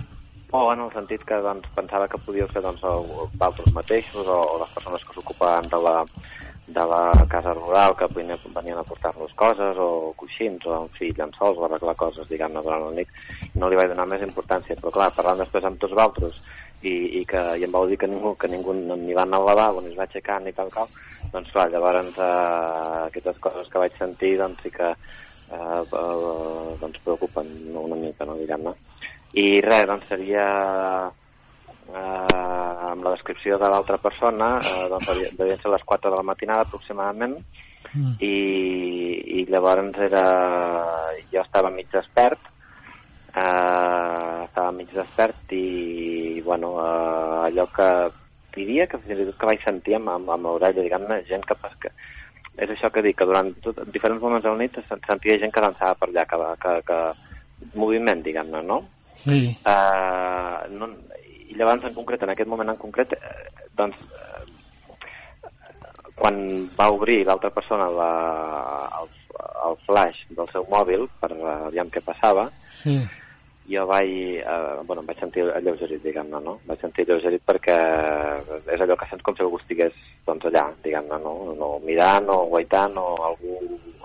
[0.54, 4.60] por en el sentit que doncs, pensava que podia ser doncs, vosaltres mateixos o, o
[4.62, 5.96] les persones que s'ocupaven de la,
[6.68, 11.10] de la casa rural que venien, venien a portar-nos coses o coixins o en fi,
[11.18, 13.10] llençols o arreglar coses diguem-ne durant la nit.
[13.58, 16.38] No li vaig donar més importància però clar, parlant després amb tots vosaltres
[16.84, 19.50] i, i, que, i em vau dir que ningú, que ningú ni va anar al
[19.52, 20.92] lavabo ni es va aixecar ni tal cal
[21.34, 22.30] doncs clar, llavors eh,
[23.08, 28.38] aquestes coses que vaig sentir doncs sí que eh, eh, doncs preocupen una mica, no,
[28.40, 28.76] diguem-ne
[29.40, 30.48] i res, doncs seria
[31.90, 32.40] eh,
[32.94, 36.68] amb la descripció de l'altra persona, eh, doncs devien ser les 4 de la matinada
[36.68, 37.40] aproximadament,
[37.94, 38.16] Mm.
[38.26, 38.36] i,
[39.40, 40.24] i llavors era...
[41.30, 42.40] jo estava mig despert,
[43.36, 47.90] eh, estava mig despert i, bueno, eh, allò que
[48.54, 51.56] diria que fins i tot que vaig sentir amb, amb, amb l'orella, diguem-ne, gent que,
[51.82, 51.90] que
[52.62, 55.40] és això que dic, que durant tot, en diferents moments de la nit se- sentia
[55.42, 57.00] gent que dansava per allà, que, que, que
[57.80, 58.84] moviment, diguem-ne, no?
[59.18, 59.56] Sí.
[59.66, 60.88] Uh, no,
[61.50, 65.50] I llavors, en concret, en aquest moment en concret, eh, doncs, eh,
[66.16, 66.38] quan
[66.78, 68.12] va obrir l'altra persona la,
[69.02, 69.10] el,
[69.70, 73.00] el flash del seu mòbil per uh, aviam què passava, Sí.
[73.68, 74.10] Jo vaig,
[74.44, 76.58] eh, bueno, em vaig sentir alleugerit, diguem-ne, no?
[76.68, 77.78] Vaig sentir alleugerit perquè
[78.76, 79.96] és allò que sents com si algú estigués
[80.28, 81.54] doncs, allà, diguem-ne, no?
[81.60, 81.70] no?
[81.86, 83.62] Mirant o guaitant o algú,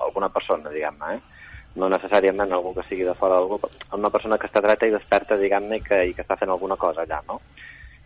[0.06, 1.42] alguna persona, diguem-ne, eh?
[1.78, 3.58] No necessàriament algú que sigui de fora d'algú,
[3.98, 7.02] una persona que està dreta i desperta, diguem-ne, que, i que està fent alguna cosa
[7.02, 7.40] allà, no?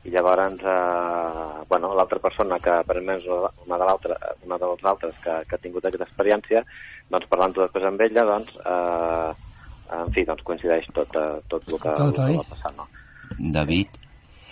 [0.02, 4.16] I llavors, eh, bueno, l'altra persona que aparentment és una de l'altra,
[4.48, 6.64] una dels altres que, que ha tingut aquesta experiència,
[7.12, 9.51] doncs parlant-ho després amb ella, doncs, eh,
[10.00, 12.88] en fi, doncs coincideix tot, eh, tot el que, Tot, el que va passar, no?
[13.52, 13.88] David,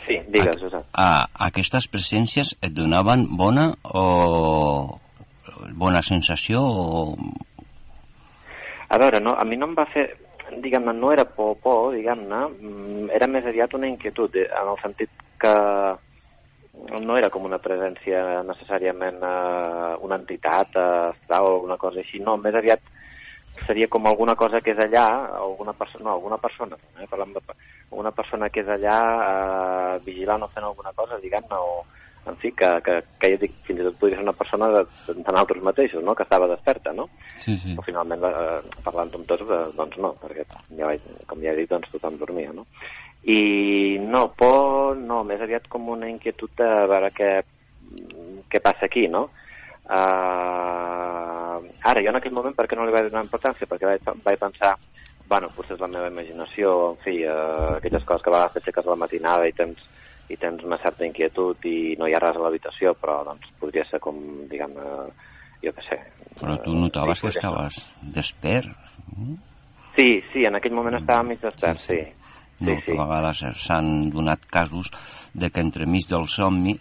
[0.07, 0.87] Sí, digues, Josep.
[0.97, 4.99] a, aquestes presències et donaven bona o
[5.79, 7.05] bona sensació o...
[8.91, 10.07] A veure, no, a mi no em va fer,
[10.65, 14.81] diguem-ne, no era por, por, diguem-ne, mm, era més aviat una inquietud, eh, en el
[14.83, 15.55] sentit que
[17.05, 22.37] no era com una presència necessàriament eh, una entitat eh, o alguna cosa així, no,
[22.41, 22.83] més aviat
[23.67, 25.07] seria com alguna cosa que és allà,
[25.39, 27.43] alguna persona, no, alguna persona, eh, parlant de,
[27.91, 31.83] alguna persona que és allà eh, vigilant o fent alguna cosa, diguem-ne, o
[32.27, 34.83] en fi, que, que, que ja dic, fins i tot podria ser una persona de,
[35.09, 37.09] de nosaltres mateixos, no?, que estava desperta, no?
[37.35, 37.73] Sí, sí.
[37.75, 40.45] Però finalment, eh, parlant amb tots, eh, doncs no, perquè
[40.77, 42.67] ja vaig, com ja he dit, doncs tothom dormia, no?
[43.25, 47.31] I no, por, no, més aviat com una inquietud de veure què,
[48.53, 49.29] què passa aquí, no?
[49.91, 51.10] Uh,
[51.85, 53.69] ara, jo en aquell moment, per què no li vaig donar importància?
[53.71, 54.75] Perquè vaig, vaig pensar,
[55.31, 58.87] bueno, potser és la meva imaginació, en fi, uh, aquelles coses que a vegades t'aixeques
[58.87, 59.85] a la matinada i tens,
[60.31, 63.85] i tens una certa inquietud i no hi ha res a l'habitació, però doncs podria
[63.91, 64.19] ser com,
[64.51, 64.75] diguem
[65.63, 65.99] jo què sé.
[66.41, 67.81] Però tu eh, notaves sí, que estaves
[68.17, 68.71] despert.
[69.97, 72.01] Sí, sí, en aquell moment estava mig despert, sí.
[72.61, 72.93] No, Sí, sí.
[72.93, 74.91] a vegades s'han donat casos
[75.33, 76.75] de que entremig del somni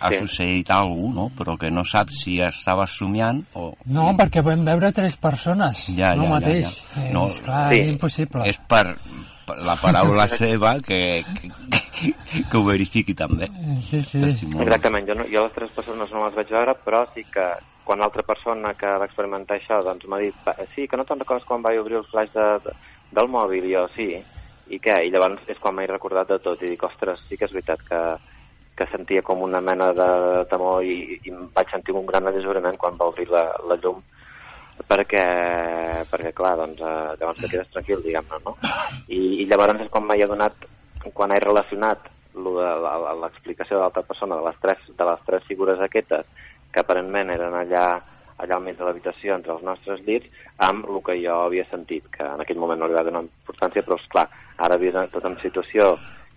[0.00, 0.18] ha Sí.
[0.22, 1.30] succeït alguna no?
[1.36, 3.74] però que no saps si estaves somiant o...
[3.86, 6.66] No, perquè vam veure tres persones, Ja, no ja, mateix.
[6.94, 7.08] ja, ja.
[7.08, 7.80] Eh, No, és clar, sí.
[7.80, 8.46] és impossible.
[8.48, 8.96] És per,
[9.46, 12.14] per la paraula seva que, que,
[12.50, 13.48] que ho verifiqui també.
[13.80, 14.20] Sí, sí.
[14.20, 14.64] Testimoni.
[14.66, 17.46] Exactament, jo, no, jo les tres persones no les vaig veure, però sí que
[17.84, 21.18] quan l'altra persona que va experimentar això doncs m'ha dit, "Va, sí, que no te'n
[21.18, 22.72] recordes quan vaig obrir el flash de, de,
[23.12, 24.22] del mòbil, I jo sí,
[24.70, 25.02] i què?
[25.06, 27.82] I llavors és quan m'he recordat de tot i dic, ostres, sí que és veritat
[27.82, 28.00] que,
[28.76, 30.08] que sentia com una mena de
[30.50, 34.00] temor i, i em vaig sentir un gran alleugeriment quan va obrir la, la llum
[34.88, 35.24] perquè,
[36.10, 38.56] perquè clar, doncs, eh, llavors te quedes tranquil, diguem-ne, no?
[39.08, 40.66] I, I llavors és quan m'he adonat,
[41.12, 46.26] quan he relacionat l'explicació de l'altra persona de les, tres, de les tres figures aquestes,
[46.72, 47.86] que aparentment eren allà
[48.42, 50.26] allà al mig de l'habitació entre els nostres llits
[50.66, 53.84] amb el que jo havia sentit, que en aquell moment no li va donar importància,
[53.86, 54.24] però és clar,
[54.58, 55.92] ara vist tot en situació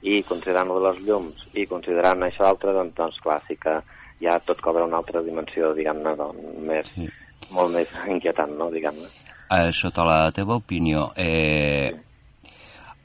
[0.05, 3.73] i considerant de les llums i considerant això altre, doncs, doncs clar, sí que
[4.21, 7.07] ja tot cobra una altra dimensió, diguem-ne, doncs, més, Sí.
[7.51, 9.09] molt més inquietant, no?, diguem-ne.
[9.55, 11.89] Eh, sota la teva opinió, eh,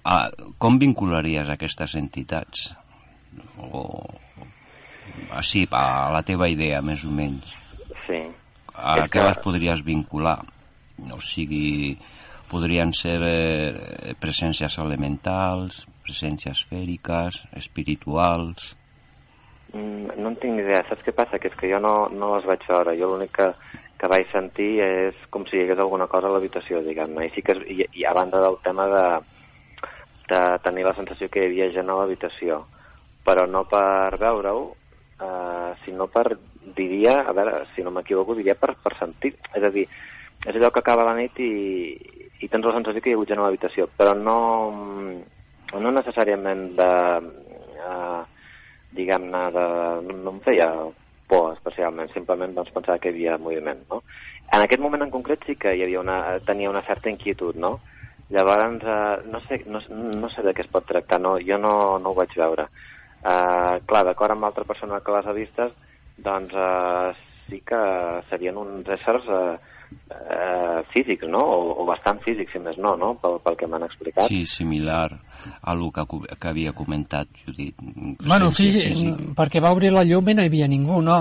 [0.05, 0.19] a,
[0.59, 2.71] com vincularies aquestes entitats?
[3.61, 3.83] O,
[5.37, 7.53] així, a la teva idea, més o menys.
[8.07, 8.21] Sí.
[8.75, 10.39] A És què que- les podries vincular?
[11.13, 11.97] O sigui,
[12.51, 18.75] podrien ser eh, presències elementals, presències fèriques, espirituals...
[19.73, 20.83] Mm, no en tinc ni idea.
[20.89, 21.39] Saps què passa?
[21.39, 22.97] Que és que jo no, no les vaig veure.
[22.99, 23.47] Jo l'únic que,
[24.01, 27.29] que vaig sentir és com si hi hagués alguna cosa a l'habitació, diguem-ne.
[27.29, 29.07] I, sí que, i, I a banda del tema de,
[30.33, 32.65] de tenir la sensació que hi havia gent a l'habitació.
[33.27, 34.65] Però no per veure-ho,
[35.23, 36.27] eh, sinó per,
[36.77, 39.37] diria, a veure, si no m'equivoco, diria per, per sentir.
[39.55, 39.87] És a dir,
[40.47, 41.53] és allò que acaba la nit i,
[42.41, 44.39] i tens la sensació que hi ha hagut gent a l'habitació, però no,
[45.79, 46.91] no necessàriament de...
[47.81, 48.23] Eh,
[48.97, 49.65] diguem-ne, de...
[50.11, 50.67] no, em feia
[51.31, 54.01] por especialment, simplement doncs, pensava que hi havia moviment, no?
[54.51, 57.77] En aquest moment en concret sí que hi havia una, tenia una certa inquietud, no?
[58.35, 61.75] Llavors, eh, no, sé, no, no sé de què es pot tractar, no, jo no,
[62.03, 62.67] no ho vaig veure.
[63.21, 65.75] Eh, clar, d'acord amb l'altra persona que les ha vistes,
[66.19, 67.13] doncs eh,
[67.47, 67.81] sí que
[68.31, 69.57] serien uns éssers eh,
[70.11, 71.39] eh, físics, no?
[71.39, 73.13] O, o bastant físics, si més no, no?
[73.23, 74.27] Pel, pel que m'han explicat.
[74.29, 75.09] Sí, similar
[75.63, 76.05] a el que,
[76.39, 77.75] que havia comentat Judit.
[78.21, 79.17] Bueno, físic, física.
[79.39, 81.17] perquè va obrir la llum i no hi havia ningú, no?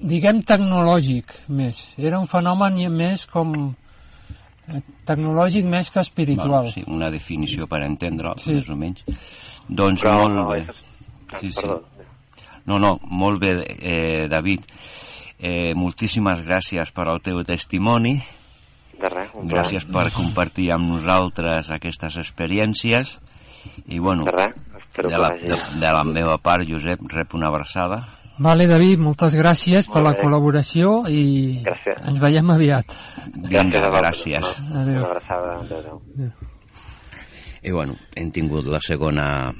[0.00, 1.94] Diguem tecnològic més.
[1.98, 3.54] Era un fenomen més com
[4.70, 6.48] eh, tecnològic més que espiritual.
[6.48, 8.54] Bueno, sí, una definició per entendre, Sí.
[8.54, 9.04] més o menys.
[9.68, 10.60] Doncs Però, molt no, bé.
[10.64, 10.86] és-
[11.38, 11.66] Sí, sí.
[12.66, 14.64] No, no, molt bé, eh, David.
[15.40, 18.18] Eh, moltíssimes gràcies per al teu testimoni.
[19.00, 23.14] De res, un Gràcies per compartir amb nosaltres aquestes experiències.
[23.88, 27.48] I, bueno, De res, espero de la, de, de la meva part, Josep, rep una
[27.48, 28.02] abraçada.
[28.40, 30.20] Vale, David, moltes gràcies per Molt la bé.
[30.22, 31.98] col·laboració i Gràcies.
[32.08, 32.92] ens veiem aviat.
[33.34, 34.44] Vinga, gràcies.
[34.44, 34.80] No?
[34.80, 35.00] Adéu.
[35.00, 35.54] Una abraçada.
[35.60, 36.30] Adéu, adéu.
[37.62, 39.52] I, bueno, hem tingut la segona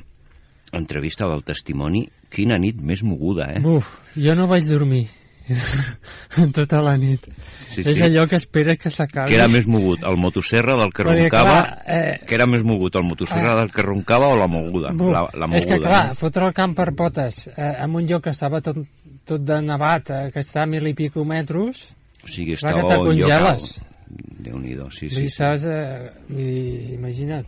[0.72, 2.06] entrevista del testimoni.
[2.32, 3.60] Quina nit més moguda, eh?
[3.64, 5.08] Buf, jo no vaig dormir
[6.56, 7.24] tota la nit.
[7.70, 8.02] Sí, És sí.
[8.02, 9.30] allò que esperes que s'acabi.
[9.30, 11.56] Que era més mogut, el motosserra del que Perquè, roncava...
[11.60, 14.90] clar, eh, Que era més mogut, el motosserra del que roncava o la moguda?
[14.92, 15.58] Buf, La, la moguda.
[15.62, 16.18] és que clar, no?
[16.18, 18.80] fotre el camp per potes eh, en un lloc que estava tot,
[19.26, 21.86] tot de nevat, eh, que està a mil i pico metres,
[22.24, 22.98] O sigui, clar estava que te
[23.78, 23.89] lloc...
[24.10, 24.40] congeles.
[24.40, 25.64] Déu-n'hi-do, sí, sí, saps?
[25.68, 27.46] Eh, dir, imagina't.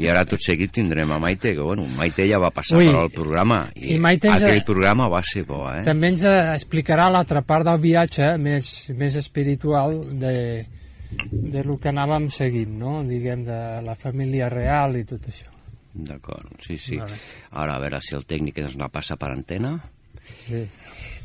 [0.00, 2.98] I ara tot seguit tindrem a Maite, que bueno, Maite ja va passar Ui, per
[3.00, 3.60] al programa.
[3.74, 5.84] I, i Maite ens aquell programa va ser bo, eh?
[5.86, 10.36] També ens explicarà l'altra part del viatge més, més espiritual de,
[11.30, 13.00] de lo que anàvem seguint, no?
[13.06, 15.50] Diguem, de la família real i tot això.
[15.94, 16.98] D'acord, sí, sí.
[16.98, 17.16] Vale.
[17.52, 19.78] Ahora a ver si el técnico nos la pasa para antena.
[20.24, 20.66] Sí.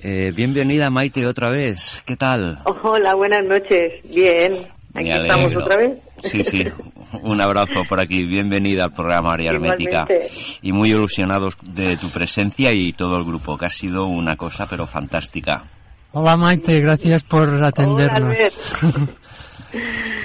[0.01, 2.59] Eh, bienvenida Maite otra vez, ¿qué tal?
[2.83, 4.01] Hola, buenas noches.
[4.09, 4.53] Bien.
[4.95, 5.97] Aquí estamos otra vez.
[6.17, 6.65] Sí, sí,
[7.21, 8.23] un abrazo por aquí.
[8.25, 10.07] Bienvenida al programa Área Hermética.
[10.61, 14.65] Y muy ilusionados de tu presencia y todo el grupo, que ha sido una cosa
[14.69, 15.63] pero fantástica.
[16.13, 18.37] Hola Maite, gracias por atendernos.
[18.81, 19.09] Albert.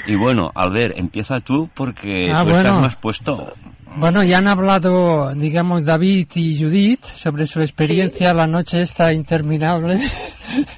[0.06, 2.60] Y bueno, Albert, empieza tú porque Ah, tú bueno.
[2.60, 3.52] estás más puesto.
[3.96, 9.98] Bueno, ya han hablado, digamos, David y Judith sobre su experiencia la noche esta interminable.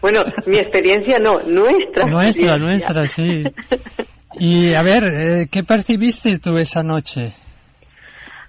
[0.01, 2.07] Bueno, mi experiencia no, nuestra.
[2.07, 3.45] nuestra, nuestra, sí.
[4.39, 7.35] Y a ver, eh, ¿qué percibiste tú esa noche?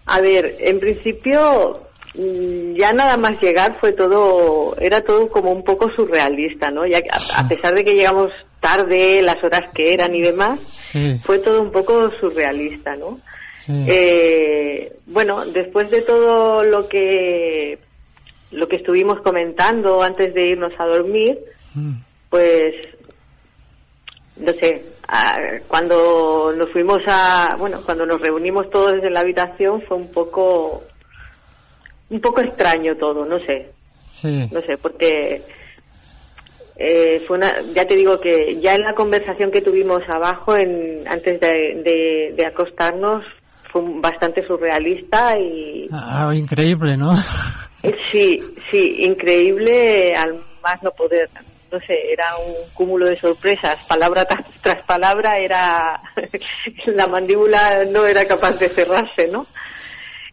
[0.05, 1.81] A ver, en principio
[2.15, 6.85] mm, ya nada más llegar fue todo, era todo como un poco surrealista, ¿no?
[6.85, 10.59] Ya a, a pesar de que llegamos tarde, las horas que eran y demás,
[10.91, 13.19] Sí, fue todo un poco surrealista, ¿no?
[13.57, 13.85] Sí.
[13.87, 17.79] Eh, bueno, después de todo lo que
[18.51, 21.37] lo que estuvimos comentando antes de irnos a dormir,
[21.75, 21.91] Mm.
[22.29, 22.73] pues
[24.37, 24.83] no sé,
[25.67, 30.83] cuando nos fuimos a, bueno, cuando nos reunimos todos en la habitación fue un poco
[32.09, 33.69] un poco extraño todo, no sé,
[34.09, 35.41] Sí, no sé, porque
[36.77, 41.03] eh, fue una, ya te digo que ya en la conversación que tuvimos abajo en,
[41.07, 43.23] antes de, de- de acostarnos
[43.71, 47.15] fue bastante surrealista y Ah, increíble, ¿no?
[48.11, 48.39] sí,
[48.69, 51.29] sí, increíble al más no poder,
[51.71, 54.25] no sé, era un cúmulo de sorpresas, palabra
[54.61, 56.01] tras palabra era,
[56.87, 59.47] la mandíbula no era capaz de cerrarse, ¿no?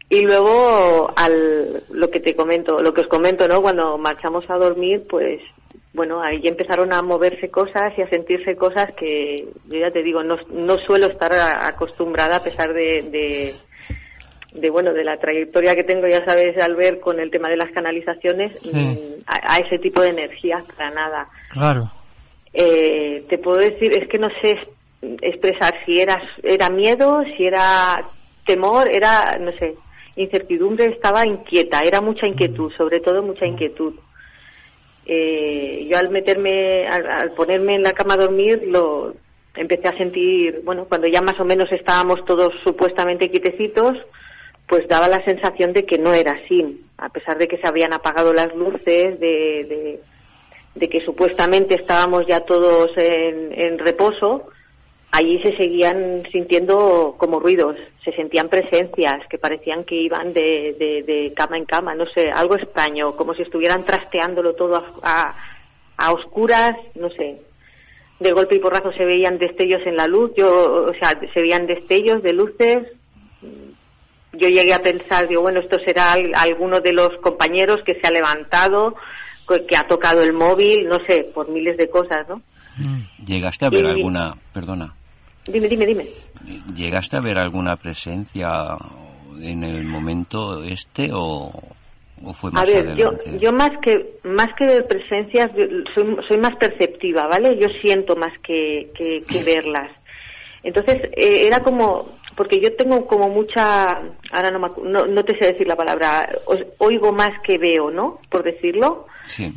[0.09, 3.62] Y luego, al, lo que te comento, lo que os comento, ¿no?
[3.62, 5.41] Cuando marchamos a dormir, pues,
[5.95, 9.36] bueno, ahí empezaron a moverse cosas y a sentirse cosas que,
[9.68, 13.55] yo ya te digo, no, no suelo estar acostumbrada a pesar de, de,
[14.61, 17.57] de, bueno, de la trayectoria que tengo, ya sabes, al ver con el tema de
[17.57, 18.70] las canalizaciones, Sí.
[18.74, 21.28] mm, a, a ese tipo de energías para nada.
[21.51, 21.88] Claro.
[22.53, 24.68] Eh, te puedo decir, es que no sé es-
[25.22, 28.01] expresar si era, era miedo, si era
[28.47, 29.74] temor, era, no sé,
[30.16, 33.95] incertidumbre, estaba inquieta, era mucha inquietud, sobre todo mucha inquietud.
[35.07, 39.14] Eh, yo al meterme, al, al ponerme en la cama a dormir, lo
[39.55, 43.98] empecé a sentir, bueno, cuando ya más o menos estábamos todos supuestamente quietecitos,
[44.66, 47.92] pues daba la sensación de que no era así, a pesar de que se habían
[47.92, 50.00] apagado las luces, de, de,
[50.74, 54.48] de que supuestamente estábamos ya todos en, en reposo,
[55.17, 61.03] allí se seguían sintiendo como ruidos, se sentían presencias que parecían que iban de, de,
[61.05, 65.35] de cama en cama, no sé, algo extraño, como si estuvieran trasteándolo todo a, a,
[65.97, 67.41] a oscuras, no sé.
[68.19, 71.67] De golpe y porrazo se veían destellos en la luz, yo, o sea, se veían
[71.67, 72.79] destellos de luces.
[74.33, 78.07] Yo llegué a pensar, digo, bueno, esto será al- alguno de los compañeros que se
[78.07, 78.97] ha levantado,
[79.49, 82.43] que que ha tocado el móvil, no sé, por miles de cosas, ¿no?
[83.25, 84.95] ¿Llegaste a ver Y- alguna, perdona,
[85.47, 86.07] Dime, dime, dime.
[86.74, 88.49] ¿llegaste a ver alguna presencia
[89.42, 91.51] en el momento este o,
[92.24, 93.38] o fue más A ver, yo, adelante?
[93.40, 95.51] yo más que más que ver presencias,
[95.95, 97.59] soy, soy más perceptiva, ¿vale?
[97.59, 99.90] Yo siento más que, que, que verlas.
[100.62, 103.90] Entonces, eh, era como, porque yo tengo como mucha,
[104.32, 107.90] ahora no, me no, no te sé decir la palabra, os- oigo más que veo,
[107.90, 108.18] ¿no?
[108.30, 109.07] Por decirlo.
[109.24, 109.53] Sí.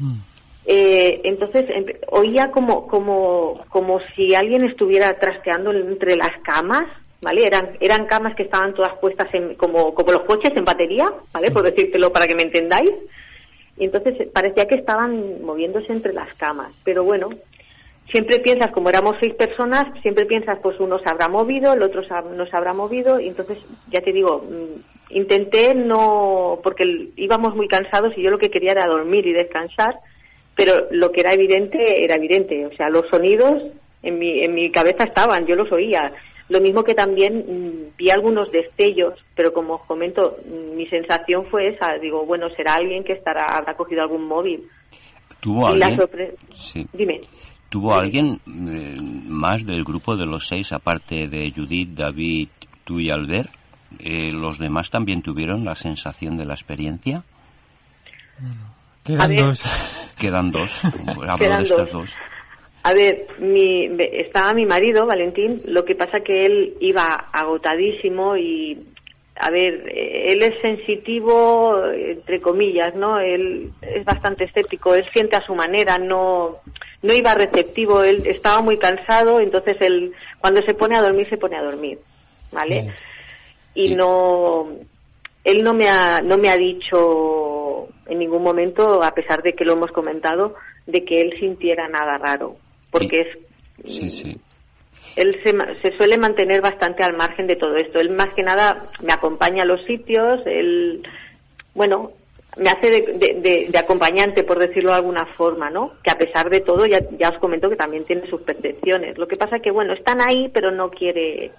[0.69, 6.83] Eh, entonces em- oía como, como, como si alguien estuviera trasteando entre las camas,
[7.21, 7.43] ¿vale?
[7.47, 11.51] Eran, eran camas que estaban todas puestas en, como, como los coches en batería, ¿vale?
[11.51, 12.91] Por decírtelo para que me entendáis.
[13.77, 16.73] Y entonces eh, parecía que estaban moviéndose entre las camas.
[16.83, 17.29] Pero bueno,
[18.11, 22.03] siempre piensas, como éramos seis personas, siempre piensas, pues uno se habrá movido, el otro
[22.03, 23.21] se ha- no se habrá movido.
[23.21, 23.57] Y entonces,
[23.89, 26.83] ya te digo, mm, intenté no, porque
[27.15, 29.95] íbamos muy cansados y yo lo que quería era dormir y descansar
[30.57, 33.63] pero lo que era evidente era evidente, o sea, los sonidos
[34.03, 36.11] en mi, en mi cabeza estaban, yo los oía.
[36.49, 41.45] Lo mismo que también mm, vi algunos destellos, pero como os comento, mm, mi sensación
[41.45, 44.63] fue esa, digo, bueno, será alguien que estará habrá cogido algún móvil.
[45.39, 45.99] ¿Tuvo y la alguien?
[46.07, 46.85] sorpre- Sí.
[46.93, 47.21] Dime.
[47.69, 48.95] ¿Tuvo alguien eh,
[49.27, 52.47] más del grupo de los seis, aparte de Judith, David,
[52.85, 53.49] tú y Albert?
[53.99, 57.23] Eh, ¿Los demás también tuvieron la sensación de la experiencia?
[59.07, 59.39] Quedan ver.
[59.39, 59.63] dos.
[60.19, 60.83] Quedan dos.
[60.83, 62.01] Hablo Quedan de estas dos.
[62.01, 62.15] dos.
[62.83, 68.77] A ver, mi, estaba mi marido, Valentín, lo que pasa que él iba agotadísimo y,
[69.35, 73.19] a ver, eh, él es sensitivo, entre comillas, ¿no?
[73.19, 76.57] Él es bastante escéptico, él siente a su manera, no,
[77.01, 81.37] no iba receptivo, él estaba muy cansado, entonces él, cuando se pone a dormir, se
[81.37, 81.99] pone a dormir,
[82.53, 82.93] ¿vale?
[83.75, 84.69] Y no,
[85.43, 87.66] él no me ha, no me ha dicho
[88.07, 92.17] en ningún momento, a pesar de que lo hemos comentado, de que él sintiera nada
[92.17, 92.55] raro,
[92.91, 93.27] porque es
[93.85, 94.37] Sí, sí.
[95.15, 97.99] él se, se suele mantener bastante al margen de todo esto.
[97.99, 101.03] Él más que nada me acompaña a los sitios, él,
[101.75, 102.11] bueno,
[102.57, 105.91] me hace de, de- de- de acompañante, por decirlo de alguna forma, ¿no?
[106.03, 109.15] Que a pesar de todo, ya, ya os comento que también tiene sus percepciones.
[109.19, 111.51] Lo que pasa que, bueno, están ahí, pero no quiere...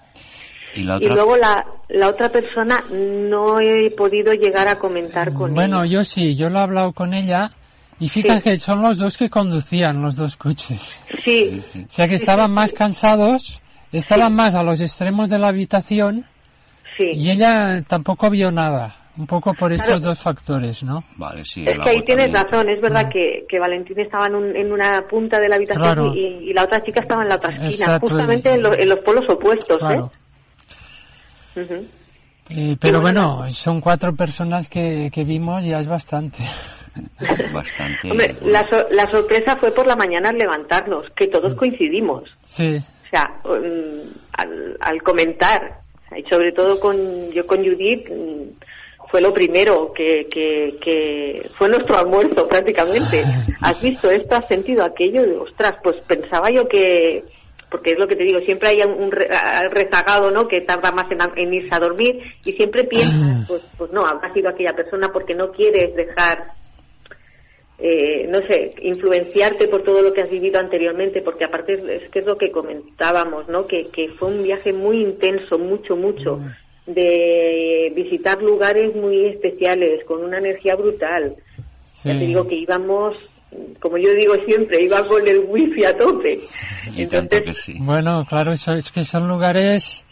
[0.75, 5.33] Y la Y otra, luego la, la otra persona no he podido llegar a comentar
[5.33, 5.91] con Bueno, ella.
[5.99, 7.51] yo sí, yo lo he hablado con ella
[7.99, 11.01] y fíjate que son los dos que conducían los dos coches.
[11.17, 13.61] Sí, O sea que estaban más cansados,
[13.91, 16.25] estaban más a los extremos de la habitación
[16.97, 17.11] sí.
[17.13, 18.95] y ella tampoco vio nada.
[19.17, 19.99] Un poco por estos Claro.
[20.01, 21.03] dos factores, ¿no?
[21.17, 21.65] Vale, sí.
[21.67, 25.05] Es que ahí tienes razón, es verdad que, que Valentín estaba en, un- en una
[25.09, 26.13] punta de la habitación Claro.
[26.15, 28.07] y, y la otra chica estaba en la otra esquina, Exacto.
[28.07, 30.09] justamente en, lo- en los polos opuestos, Claro.
[30.13, 30.18] ¿eh?
[32.49, 36.39] Eh, pero Y bueno, bueno, son cuatro personas que, que vimos, ya es bastante.
[37.53, 38.09] Bastante.
[38.11, 42.23] Hombre, la, so- la sorpresa fue por la mañana al levantarnos, que todos coincidimos.
[42.43, 45.81] Sí, O sea, mm, al, al comentar,
[46.17, 51.69] y sobre todo con yo con Judith, mm, fue lo primero que, que, que fue
[51.69, 53.23] nuestro almuerzo prácticamente.
[53.61, 54.35] ¿Has visto esto?
[54.35, 55.25] ¿Has sentido aquello?
[55.25, 57.23] Y, ostras, pues pensaba yo que,
[57.69, 60.47] porque es lo que te digo, siempre hay un rezagado, ¿no?
[60.47, 61.05] Que tarda más
[61.35, 65.35] en, irse a dormir y siempre piensas, pues, pues no, habrá sido aquella persona porque
[65.35, 66.39] no quieres dejar
[67.81, 72.09] eh, no sé, influenciarte por todo lo que has vivido anteriormente, porque aparte es, es
[72.09, 73.67] que es lo que comentábamos, ¿no?
[73.67, 76.41] Que, que fue un viaje muy intenso, mucho, mucho,
[76.85, 81.37] de visitar lugares muy especiales, con una energía brutal.
[82.03, 83.15] Ya te digo que íbamos,
[83.79, 86.39] como yo digo siempre, iba con el wifi a tope.
[86.95, 87.73] Y tanto Entonces, que sí.
[87.79, 90.03] Bueno, claro, eso es que son lugares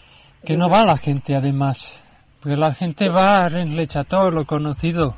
[0.46, 2.02] que no va la gente además.
[2.40, 5.16] Porque la gente va a todo lo conocido.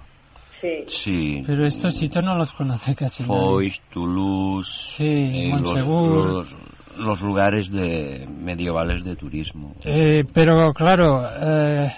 [0.62, 0.84] sí.
[0.88, 1.44] Sí.
[1.46, 3.36] Pero estos sitios no los conoce casi nadie.
[3.36, 6.26] Foix, Toulouse, Sí, los, Montsegur.
[6.26, 6.56] los,
[6.98, 9.76] los lugares de medievales de turismo.
[9.84, 11.92] Eh, pero claro, eh,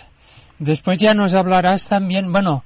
[0.60, 2.64] después ya nos hablarás también, bueno,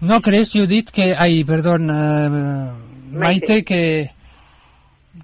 [0.00, 2.70] ¿no crees, Judith, que, ay, perdón, eh,
[3.12, 4.10] Maite, que,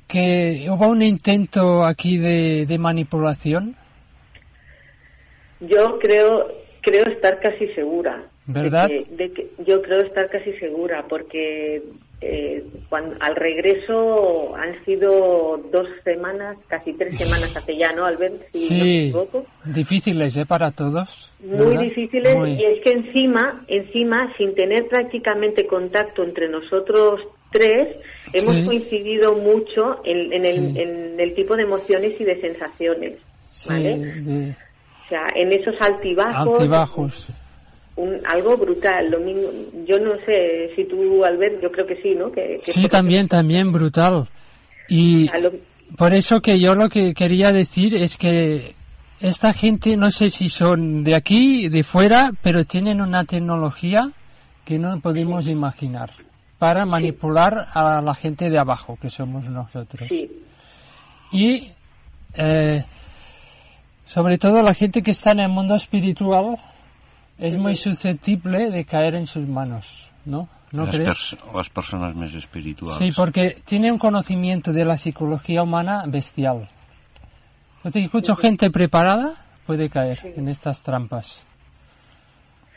[0.08, 3.76] que hubo un intento aquí de, de manipulación?
[5.60, 6.48] Yo creo,
[6.82, 8.22] creo estar casi segura.
[8.46, 8.88] ¿Verdad?
[8.88, 11.82] De que, de que- yo creo estar casi segura porque
[12.20, 18.42] eh, cuando, al regreso han sido dos semanas, casi tres semanas hace ya, ¿no, Albert?
[18.52, 19.46] Si no me Sí, equivoco.
[19.64, 20.44] difíciles, ¿eh?
[20.44, 21.32] Para todos.
[21.42, 22.52] Muy difíciles Muy.
[22.52, 27.20] y es que encima, encima, sin tener prácticamente contacto entre nosotros
[27.54, 27.96] tres,
[28.32, 28.64] hemos Sí.
[28.66, 30.80] coincidido mucho en, en el, Sí.
[30.80, 33.12] en el tipo de emociones y de sensaciones.
[33.68, 33.96] ¿vale?
[33.96, 37.28] de O sea, en esos altibajos, altibajos.
[37.96, 39.10] un, algo brutal.
[39.10, 39.42] Lo mismo,
[39.86, 42.32] yo no sé si tú, Albert, yo creo que sí, ¿no?
[42.32, 44.26] Que, que Sí, también, también brutal.
[44.88, 45.52] Y lo-
[45.96, 48.72] por eso que yo lo que quería decir es que
[49.20, 54.10] esta gente, no sé si son de aquí, de fuera, pero tienen una tecnología
[54.64, 56.10] que no podemos imaginar
[56.64, 60.08] para manipular a la gente de abajo, que somos nosotros.
[60.08, 60.30] sí,
[61.30, 61.68] Y
[62.36, 62.82] eh,
[64.06, 66.56] sobre todo la gente que está en el mundo espiritual
[67.38, 70.48] es muy susceptible de caer en sus manos, ¿no?
[70.72, 71.08] ¿No las, crees?
[71.10, 72.96] pers- las personas más espirituales.
[72.96, 76.70] Sí, porque tiene un conocimiento de la psicología humana bestial.
[77.84, 79.34] Entonces, mucha gente preparada
[79.66, 81.42] puede caer en estas trampas.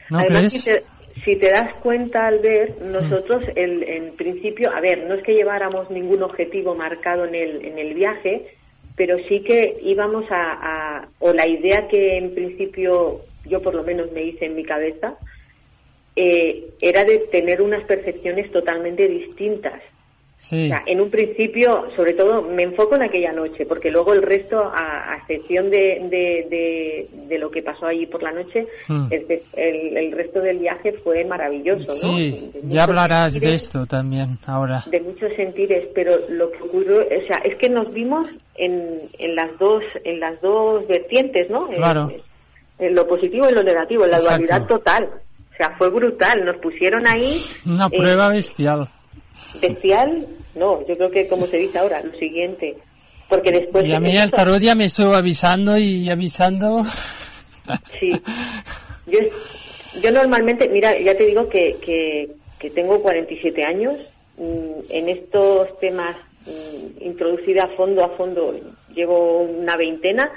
[0.10, 0.84] ¿No Además, crees?
[1.24, 5.90] Si te, das cuenta, Albert, nosotros el, en principio, a ver, no es que lleváramos
[5.92, 8.48] ningún objetivo marcado en el, en el viaje,
[8.96, 10.54] pero sí que íbamos a,
[11.00, 14.64] a- o la idea que en principio yo por lo menos me hice en mi
[14.64, 15.18] cabeza,
[16.16, 19.82] eh, era de tener unas percepciones totalmente distintas.
[20.40, 24.14] Sí, O sea, en un principio, sobre todo, me enfoco en aquella noche, porque luego
[24.14, 25.78] el resto, a, a excepción de,
[26.12, 29.08] de, de, de lo que pasó allí por la noche, Hmm.
[29.10, 29.26] el,
[29.56, 34.84] el- el resto del viaje fue maravilloso, sí, ya hablarás de esto también ahora.
[34.86, 39.36] De muchos sentires, pero lo que ocurrió, o sea, es que nos vimos en, en
[39.36, 41.68] las dos en las dos vertientes, ¿no?
[41.68, 42.12] En- Claro.
[42.80, 44.38] En, lo positivo y lo negativo, en la Exacto.
[44.38, 45.10] dualidad total.
[45.52, 46.46] O sea, fue brutal.
[46.46, 47.42] Nos pusieron ahí.
[47.66, 48.88] Una eh, prueba bestial.
[49.62, 52.78] Bestial, no, yo creo que como se dice ahora, lo siguiente.
[53.30, 53.86] Porque después...
[53.86, 56.84] Y a mí el tarot ya me estuvo avisando y avisando.
[58.00, 58.12] Sí.
[59.06, 59.20] Yo,
[60.02, 62.30] yo normalmente, mira, ya te digo que, que,
[62.60, 63.96] que tengo 47 años.
[64.38, 66.16] mm, En estos temas
[66.46, 68.56] mm, introducida a fondo, a fondo,
[68.94, 70.32] llevo una veintena.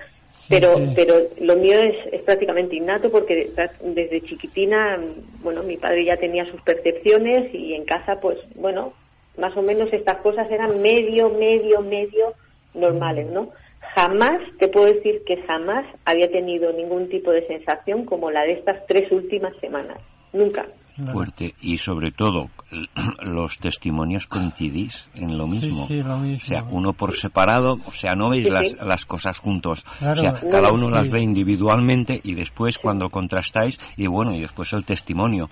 [0.50, 0.92] Pero, sí.
[0.94, 4.98] pero lo mío es, es prácticamente innato porque de- desde chiquitina,
[5.42, 8.92] bueno, mi padre ya tenía sus percepciones y en casa, pues, bueno,
[9.38, 12.34] más o menos estas cosas eran medio, medio, medio
[12.74, 13.50] normales, ¿no?
[13.94, 18.52] Jamás, te puedo decir que jamás había tenido ningún tipo de sensación como la de
[18.52, 19.98] estas tres últimas semanas.
[20.32, 20.66] Nunca.
[21.12, 22.50] fuerte y sobre todo
[23.22, 25.86] los testimonios coincidís en lo mismo.
[25.86, 26.36] sí, lo mismo.
[26.44, 28.76] O sea, uno por separado, o sea, no veis Sí, las, sí.
[28.82, 29.84] las cosas juntos.
[29.98, 30.18] Claro.
[30.18, 30.92] O sea, No, cada uno sí.
[30.92, 35.48] las ve individualmente y después cuando contrastáis, y bueno, y después el testimonio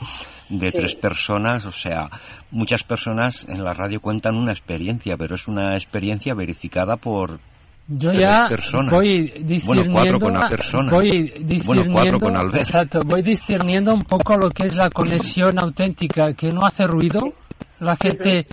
[0.48, 2.08] de tres personas, o sea,
[2.50, 7.40] muchas personas en la radio cuentan una experiencia, pero es una experiencia verificada por
[7.88, 8.92] Yo tres ya personas.
[8.92, 10.90] voy Bueno, discerniendo, cuatro con una persona.
[10.92, 12.62] voy Bueno, discerniendo, cuatro con Albert.
[12.62, 17.32] exacto, voy discerniendo un poco lo que es la conexión auténtica, que no hace ruido,
[17.80, 18.46] la gente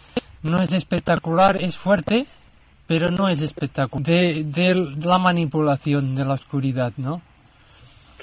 [0.43, 2.25] no es espectacular, es fuerte,
[2.87, 7.21] pero no es espectacular, de, de la manipulación de la oscuridad, ¿no?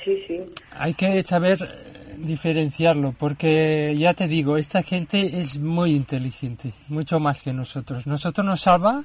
[0.03, 0.41] Sí, sí.
[0.79, 7.21] Hay que saber eh, diferenciarlo, porque ya te digo, esta gente es muy inteligente, mucho
[7.21, 8.07] más que nosotros.
[8.07, 9.05] Nosotros nos salva,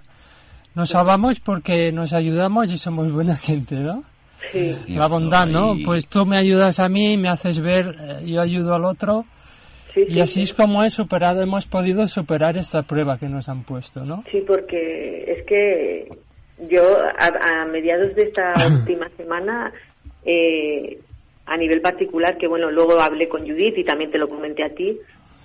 [0.78, 4.04] nos salvamos porque nos ayudamos y somos buena gente, ¿no?
[4.52, 4.76] Sí.
[4.96, 5.76] La bondad, ¿no?
[5.76, 9.26] y- Pues tú me ayudas a mí, me haces ver, eh, yo ayudo al otro.
[9.94, 10.42] Sí, Y sí, así sí.
[10.44, 14.24] es como he superado, hemos podido superar esta prueba que nos han puesto, ¿no?
[14.32, 16.08] Sí, porque es que
[16.70, 16.84] yo
[17.18, 19.74] a, a mediados de esta última semana,
[20.24, 21.00] eh,
[21.48, 24.70] a nivel particular, que bueno, luego hablé con Judith y también te lo comenté a
[24.70, 24.98] ti,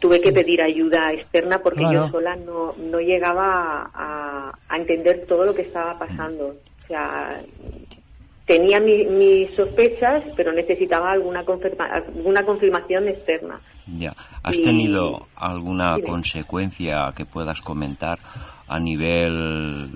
[0.02, 2.06] tuve que pedir ayuda externa porque Claro.
[2.06, 6.48] yo sola no, no llegaba a, a entender todo lo que estaba pasando.
[6.82, 7.40] O sea,
[8.44, 13.60] tenía mi- mis sospechas, pero necesitaba alguna, confirma- alguna confirmación externa.
[13.86, 14.12] Ya.
[14.42, 18.18] ¿Has Y- tenido alguna consecuencia que puedas comentar
[18.66, 19.90] a nivel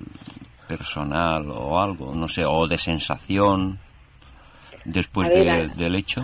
[0.68, 2.14] personal o algo?
[2.14, 3.78] No sé, o de sensación
[4.84, 6.22] después ver, de- del hecho.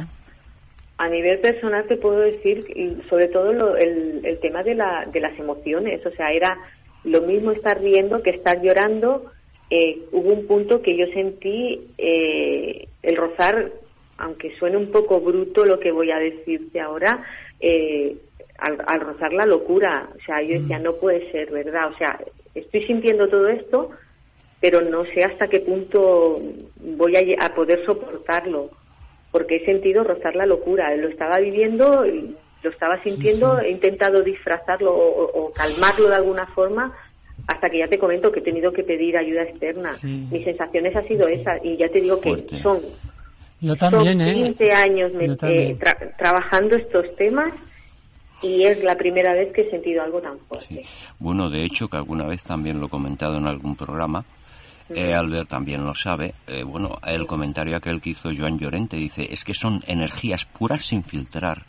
[1.02, 2.64] A nivel personal te puedo decir,
[3.10, 6.56] sobre todo lo- el, el tema de, la, de las emociones, o sea, era
[7.02, 9.24] lo mismo estar riendo que estar llorando.
[9.68, 13.72] Eh, hubo un punto que yo sentí eh, el rozar,
[14.18, 17.26] aunque suene un poco bruto lo que voy a decirte ahora,
[17.58, 18.14] eh,
[18.58, 20.08] al, al rozar la locura.
[20.14, 21.90] O sea, yo decía, no puede ser, ¿verdad?
[21.92, 22.20] O sea,
[22.54, 23.90] estoy sintiendo todo esto,
[24.60, 26.38] pero no sé hasta qué punto
[26.76, 28.70] voy a, a poder soportarlo
[29.32, 30.94] porque he sentido rozar la locura.
[30.94, 32.04] Lo estaba viviendo,
[32.62, 36.92] lo estaba sintiendo, he intentado disfrazarlo o, calmarlo de alguna forma,
[37.48, 39.94] hasta que ya te comento que he tenido que pedir ayuda externa.
[39.94, 40.28] Sí.
[40.30, 42.62] Mis sensaciones ha sido esa, y ya te digo que Fuerte.
[42.62, 42.78] son,
[43.60, 44.34] Yo también, son ¿eh?
[44.34, 45.70] 15 años me- Yo también.
[45.72, 47.52] eh, tra- trabajando estos temas
[48.42, 50.82] y es la primera vez que he sentido algo tan fuerte.
[51.18, 54.24] Bueno, de hecho, que alguna vez también lo he comentado en algún programa,
[54.94, 59.26] eh, Albert también lo sabe, eh, bueno, el comentario aquel que hizo Joan Llorente dice,
[59.30, 61.64] es que son energías puras sin filtrar.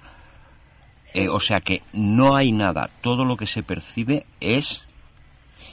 [1.14, 4.88] Eh, o sea que no hay nada, todo lo que se percibe es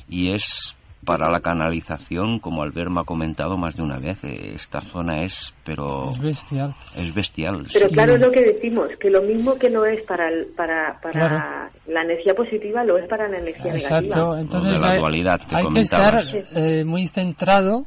[0.09, 4.53] y es para la canalización, como Albert me ha comentado más de una vez, eh,
[4.55, 6.75] esta zona es, pero Es bestial.
[6.97, 7.65] es bestial.
[7.73, 7.95] Pero sí.
[7.95, 11.11] claro, es lo que decimos, que lo mismo que lo es para, el- para, para
[11.13, 11.71] Claro.
[11.87, 14.03] la energía positiva, lo es para la energía Exacto.
[14.09, 14.41] negativa.
[14.41, 16.23] Entonces la hay, dualidad que hay que estar
[16.55, 17.87] eh, muy centrado,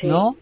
[0.00, 0.08] Sí.
[0.08, 0.34] ¿no?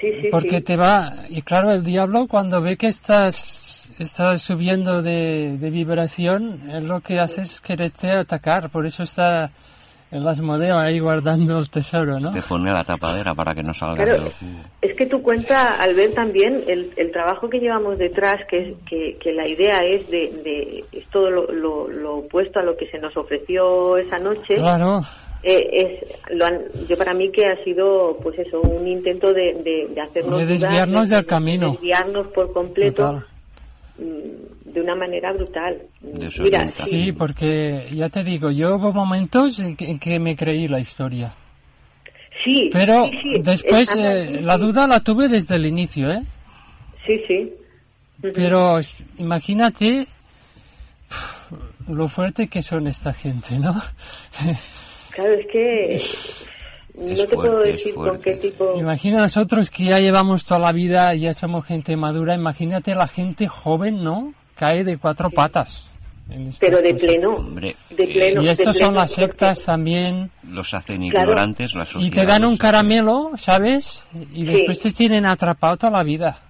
[0.00, 0.62] Sí, sí, Porque sí.
[0.62, 1.10] te va...
[1.30, 7.00] Y claro, el diablo cuando ve que estás, estás subiendo de, de vibración, él lo
[7.00, 8.68] que hace es quererte atacar.
[8.70, 9.50] Por eso está
[10.10, 12.30] el asmodeo ahí guardando el tesoro, ¿no?
[12.30, 14.30] Te pone la tapadera para que no salga Claro,
[14.80, 18.74] es que tú cuenta, al ver también el, el trabajo que llevamos detrás, que, es,
[18.88, 22.76] que, que la idea es de, de es todo lo, lo, lo opuesto a lo
[22.76, 24.54] que se nos ofreció esa noche.
[24.56, 25.00] Claro.
[25.42, 29.54] Eh, es lo han- yo para mí que ha sido pues eso un intento de,
[29.62, 31.70] de, de hacernos De dudar, desviarnos de- del de camino.
[31.72, 33.24] desviarnos por completo Total.
[33.98, 38.92] Mm, de una manera brutal De mira sí, Sí, porque ya te digo, yo hubo
[38.92, 41.34] momentos en que, en que me creí la historia.
[42.44, 46.22] sí Pero sí, sí, después eh, la duda la tuve desde el inicio, ¿eh?
[47.06, 47.52] sí sí.
[48.34, 48.80] Pero
[49.18, 50.06] imagínate
[51.88, 53.74] lo fuerte que son esta gente, ¿no?
[55.10, 56.02] claro es que
[56.96, 60.72] no te puedo fuerte, decir con qué tipo Imagina nosotros que ya llevamos toda la
[60.72, 64.32] vida y ya somos gente madura, imagínate la gente joven, ¿no?
[64.54, 65.92] Cae de cuatro patas.
[66.58, 67.06] pero de cosas.
[67.06, 70.30] pleno Hombre, de eh, pleno Y de estos son las sectas también.
[70.48, 71.30] los hacen Claro.
[71.30, 74.02] ignorantes, la Y te dan un caramelo, ¿sabes?
[74.32, 74.44] Y Sí.
[74.46, 76.40] después te tienen atrapado toda la vida.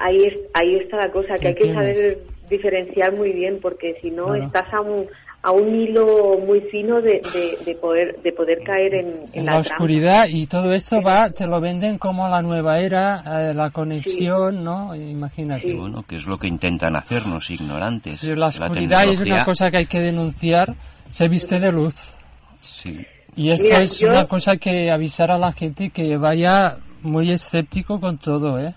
[0.00, 4.10] ahí es, ahí está la cosa que hay que saber diferenciar muy bien porque si
[4.12, 4.44] no Claro.
[4.44, 5.06] estás a un
[5.40, 9.52] a un hilo muy fino de, de, de poder de poder caer en, en la,
[9.52, 9.74] trampa.
[9.74, 14.64] oscuridad y todo esto va, te lo venden como la nueva era, eh, la conexión,
[14.64, 14.94] ¿no?
[14.96, 15.68] Imagínate.
[15.68, 18.22] Y bueno, que es lo que intentan hacernos, ignorantes.
[18.36, 20.74] La oscuridad es una cosa que hay que denunciar,
[21.08, 22.12] se viste de luz.
[22.60, 22.98] Sí,
[23.36, 27.30] Y esto Mira, es yo- una cosa que avisar a la gente que vaya muy
[27.30, 28.74] escéptico con todo, ¿eh?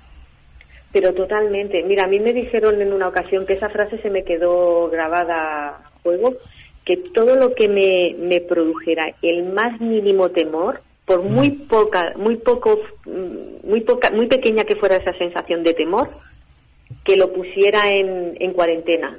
[0.93, 1.81] Pero totalmente.
[1.87, 5.79] Mira, a mí me dijeron en una ocasión que esa frase se me quedó grabada
[6.01, 6.33] a fuego,
[6.85, 12.37] que todo lo que me, me produjera el más mínimo temor, por muy poca, muy
[12.37, 16.09] poco, mm, muy poca, muy pequeña que fuera esa sensación de temor,
[17.03, 19.17] que lo pusiera en, en cuarentena.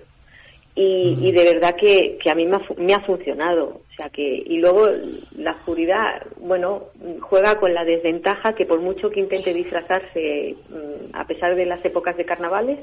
[0.75, 3.83] Y, y de verdad que, que a mí me ha, me ha funcionado.
[3.93, 4.89] O sea que, y luego
[5.37, 6.85] la oscuridad, bueno,
[7.21, 11.85] juega con la desventaja que por mucho que intente disfrazarse, mm, a pesar de las
[11.85, 12.79] épocas de carnavales,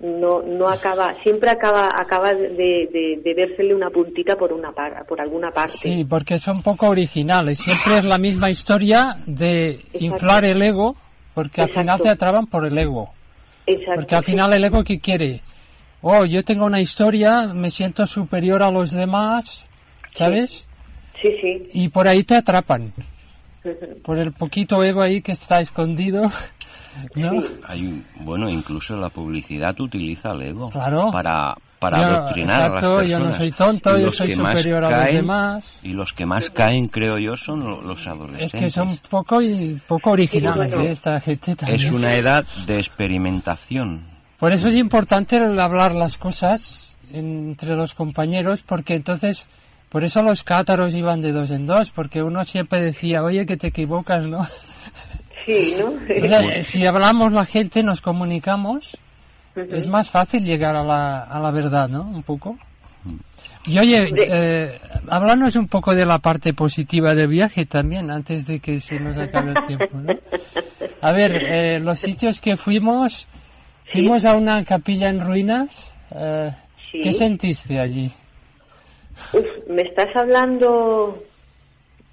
[0.00, 5.06] no, no acaba, siempre acaba, acaba de, de, de vérsele una puntita por una par-
[5.06, 5.78] por alguna parte.
[5.78, 7.58] Sí, porque son poco originales.
[7.58, 10.96] Siempre es la misma historia de inflar el ego,
[11.34, 13.10] porque al final te atrapan por el ego.
[13.66, 14.32] Exacto, Porque al sí.
[14.32, 15.40] final el ego que quiere,
[16.02, 19.66] oh, yo tengo una historia, me siento superior a los demás,
[20.14, 20.66] ¿sabes?
[21.22, 21.62] Sí, sí.
[21.72, 22.92] Y por ahí te atrapan.
[24.04, 26.30] Por el poquito ego ahí que está escondido,
[27.14, 27.42] ¿no?
[27.66, 31.10] hay un- bueno, incluso la publicidad utiliza el ego Claro.
[31.10, 33.10] para, para Yo- adoctrinar a las exacto, personas.
[33.10, 35.72] yo no soy tonto, yo los soy que más superior a los caen- demás.
[35.82, 38.60] Y los que más caen, creo yo, son lo- los Es adolescentes.
[38.60, 40.88] que son poco y poco originales Sí, bueno.
[40.88, 40.92] ¿eh?
[40.92, 41.80] esta gente también.
[41.80, 44.02] Es una edad de experimentación.
[44.38, 49.48] Por eso es importante el hablar las cosas entre los compañeros, porque entonces,
[49.88, 53.56] por eso los cátaros iban de dos en dos, porque uno siempre decía, oye, que
[53.56, 54.46] te equivocas, ¿no?
[55.46, 55.94] Sí, ¿no?
[56.28, 58.96] Sea, si hablamos la gente, nos comunicamos,
[59.54, 62.02] es más fácil llegar a la, a la verdad, ¿no?
[62.02, 62.58] Un poco.
[63.66, 64.78] Y oye, eh,
[65.08, 69.16] háblanos un poco de la parte positiva del viaje también, antes de que se nos
[69.16, 70.14] acabe el tiempo, ¿no?
[71.00, 73.26] A ver, eh, los sitios que fuimos,
[73.86, 75.94] fuimos a una capilla en ruinas.
[76.10, 76.50] eh,
[76.92, 77.00] Sí.
[77.00, 78.12] ¿Qué sentiste allí?
[79.32, 81.20] Uf, ¿me estás hablando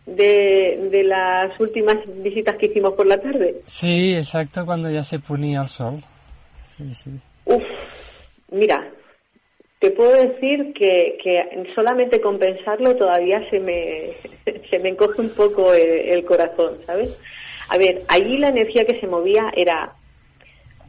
[0.06, 3.62] de, de las últimas visitas que hicimos por la tarde?
[3.66, 6.04] Sí, exacto, cuando ya se ponía el sol.
[6.78, 7.12] Sí, sí.
[7.46, 7.64] Uf,
[8.52, 8.92] mira,
[9.80, 14.14] te puedo decir que, que solamente con pensarlo todavía se me,
[14.70, 17.12] se me encoge un poco el, el corazón, ¿sabes?
[17.70, 19.94] A ver, allí la energía que se movía era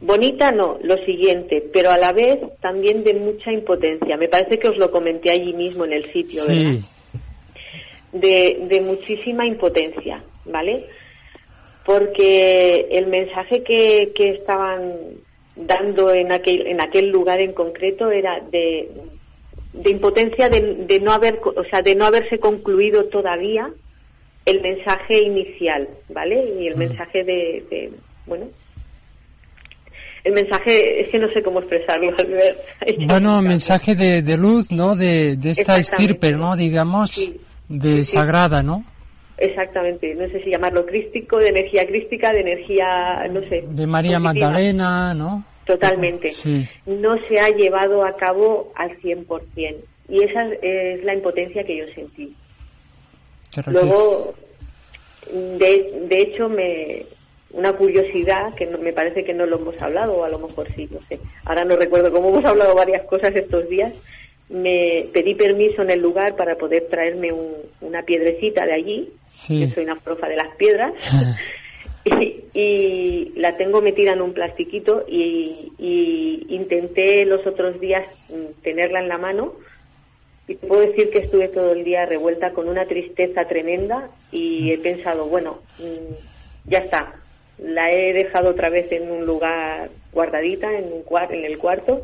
[0.01, 4.17] bonita, no, lo siguiente, pero a la vez también de mucha impotencia.
[4.17, 6.79] Me parece que os lo comenté allí mismo en el sitio, ¿verdad?
[8.21, 10.85] De, de muchísima impotencia, ¿vale?
[11.85, 14.93] Porque el mensaje que, que estaban
[15.55, 18.89] dando en aquel, en aquel lugar en concreto era de,
[19.73, 23.69] de impotencia de, de no haber, o sea, de no haberse concluido todavía
[24.45, 26.43] el mensaje inicial, ¿vale?
[26.59, 27.91] Y el mensaje de, de-
[28.25, 28.47] bueno,
[30.23, 32.57] el mensaje es que no sé cómo expresarlo, Albert.
[33.07, 34.95] bueno, mensaje de, de luz, ¿no?
[34.95, 36.55] De, de esta estirpe, ¿no?
[36.55, 37.39] Digamos, Sí.
[37.69, 38.17] De Sí, sí.
[38.17, 38.83] sagrada, ¿no?
[39.37, 43.63] Exactamente, no sé si llamarlo crístico, de energía crística, de energía, no sé.
[43.67, 44.47] De María positiva.
[44.49, 45.43] Magdalena, ¿no?
[45.65, 46.29] Totalmente.
[46.31, 46.65] Sí.
[46.85, 49.75] No se ha llevado a cabo al 100%.
[50.07, 52.33] Y esa es la impotencia que yo sentí.
[53.67, 54.35] Luego,
[55.31, 57.05] de, de hecho, me
[57.51, 60.67] una curiosidad que no- me parece que no lo hemos hablado, o a lo mejor
[60.75, 61.19] sí, no sé.
[61.45, 63.93] Ahora no recuerdo cómo hemos hablado varias cosas estos días.
[64.49, 69.59] Me pedí permiso en el lugar para poder traerme un- una piedrecita de allí, Sí.
[69.59, 70.93] que soy una profa de las piedras,
[72.05, 78.61] y, y la tengo metida en un plastiquito y, y intenté los otros días mm,
[78.61, 79.53] tenerla en la mano.
[80.47, 84.71] Y te puedo decir que estuve todo el día revuelta con una tristeza tremenda y
[84.71, 87.15] he pensado, bueno, mm, ya está,
[87.57, 92.03] la he dejado otra vez en un lugar guardadita, en, un en el cuarto,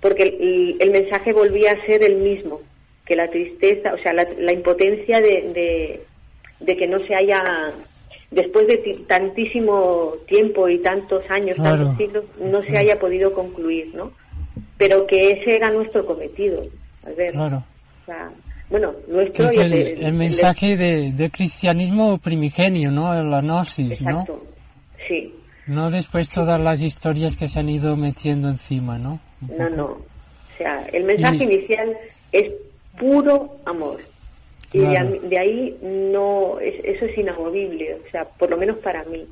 [0.00, 2.60] porque el, el mensaje volvía a ser el mismo,
[3.06, 6.00] que la tristeza, o sea, la, la impotencia de, de,
[6.60, 7.40] de que no se haya,
[8.30, 11.76] después de tantísimo tiempo y tantos años, Claro.
[11.86, 14.12] tantos siglos, no se haya podido concluir, ¿no?
[14.78, 16.64] Pero que ese era nuestro cometido,
[17.06, 17.32] al ver.
[17.32, 17.64] Claro.
[18.02, 18.30] O sea,
[18.70, 23.12] bueno, nuestro es y el, el de- mensaje de, de cristianismo primigenio, ¿no?
[23.22, 24.10] La gnosis, ¿no?
[24.10, 24.44] Exacto,
[25.08, 25.34] sí.
[25.66, 29.20] No después todas las historias que se han ido metiendo encima, ¿no?
[29.58, 29.84] No, no.
[29.86, 30.00] O
[30.58, 31.96] sea, el mensaje inicial
[32.32, 32.52] es
[32.98, 33.98] puro amor.
[34.72, 35.08] Y de, Claro.
[35.24, 39.24] a- de ahí no, es- eso es inamovible, o sea, por lo menos para mí.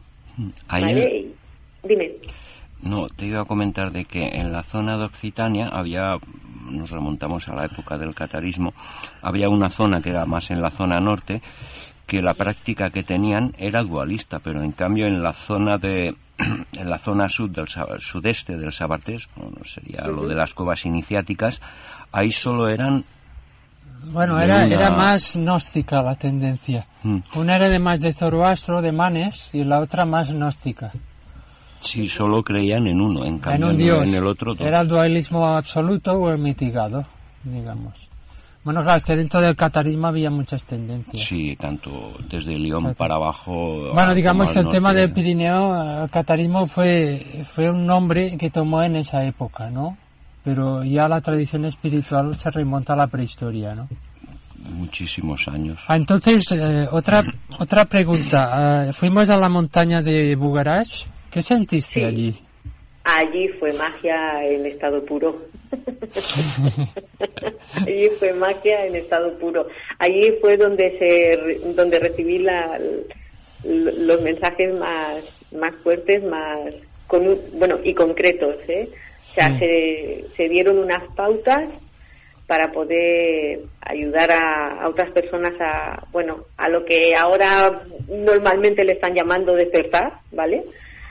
[0.69, 1.27] Ahí ¿Vale?
[1.85, 2.13] Dime.
[2.83, 6.17] No, te iba a comentar de que en la zona de Occitania había,
[6.71, 8.73] nos remontamos a la época del catarismo,
[9.23, 11.41] había una zona que era más en la zona norte,
[12.07, 16.15] que la práctica que tenían era dualista, pero en cambio en la zona de
[16.73, 17.67] en la zona sud del
[18.01, 21.61] sudeste del Sabartés, bueno, sería lo de las cuevas iniciáticas,
[22.13, 23.05] ahí solo eran
[24.05, 26.87] Bueno, era, una- era más gnóstica la tendencia.
[27.03, 27.19] Mm.
[27.35, 30.93] Una era de más de Zoroastro, de Manes, y la otra más gnóstica.
[31.81, 34.09] si solo creían en uno, en En cambio un en, dios.
[34.09, 34.67] en el otro dos.
[34.67, 37.05] Era el dualismo absoluto o el mitigado,
[37.45, 37.95] digamos.
[38.69, 41.23] Bueno, claro, es que dentro del catarismo había muchas tendencias.
[41.25, 42.99] Sí, tanto desde León Exacto.
[42.99, 43.95] para abajo.
[43.95, 47.19] Bueno, digamos que el tema del Pirineo, el catarismo fue,
[47.51, 49.97] fue un nombre que tomó en esa época, ¿no?
[50.45, 53.89] Pero ya la tradición espiritual se remonta a la prehistoria, ¿no?
[54.75, 55.83] Muchísimos años.
[55.89, 57.23] Ah, entonces, eh, otra,
[57.59, 58.89] otra pregunta.
[58.89, 61.07] Eh, fuimos a la montaña de Bugarash.
[61.31, 62.05] ¿Qué sentiste Sí.
[62.05, 62.39] allí?
[63.05, 65.39] Allí fue magia en estado puro.
[67.87, 69.67] Allí fue magia en estado puro.
[69.99, 72.79] Allí fue donde se donde recibí la,
[73.65, 76.59] los mensajes más más fuertes, más
[77.07, 78.89] con bueno y concretos, ¿eh?
[78.93, 79.59] O sea, Sí.
[79.59, 81.69] se, se dieron unas pautas
[82.47, 88.93] para poder ayudar a, a otras personas a bueno a lo que ahora normalmente le
[88.93, 90.63] están llamando despertar, ¿vale?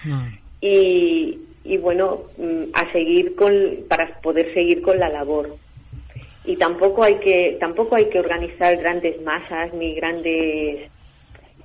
[0.03, 0.27] Mm,
[0.61, 3.53] y, y bueno, mm, a seguir con,
[3.89, 5.55] para poder seguir con la labor.
[6.45, 10.89] Y tampoco hay que, tampoco hay que organizar grandes masas ni grandes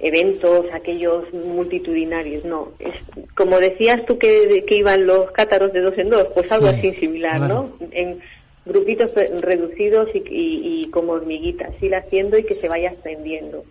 [0.01, 2.73] eventos, aquellos multitudinarios, no.
[2.81, 2.95] Es,
[3.37, 6.75] como decías tú que, que iban los cátaros de dos en dos, pues algo Sí,
[6.89, 7.71] así similar, claro.
[7.81, 7.87] ¿no?
[7.93, 8.19] En
[8.67, 13.65] grupitos re- reducidos y, y- y como hormiguitas, ir haciendo y que se vaya extendiendo,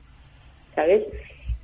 [0.75, 1.03] ¿sabes?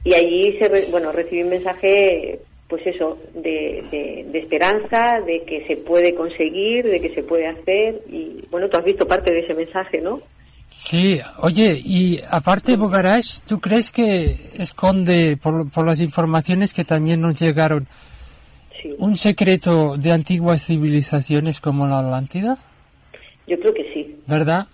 [0.04, 5.44] Y allí, se re- bueno, recibí un mensaje, pues eso, de, de- de esperanza, de
[5.46, 9.32] que se puede conseguir, de que se puede hacer, y bueno, tú has visto parte
[9.32, 10.20] de ese mensaje, ¿no?
[10.70, 17.22] Sí, oye, y aparte Bogarash, ¿tú crees que esconde, por, por las informaciones que también
[17.22, 17.88] nos llegaron,
[18.82, 18.94] Sí.
[19.00, 22.58] un secreto de antiguas civilizaciones como la Atlántida?
[23.48, 24.68] Yo creo que sí, ¿Verdad?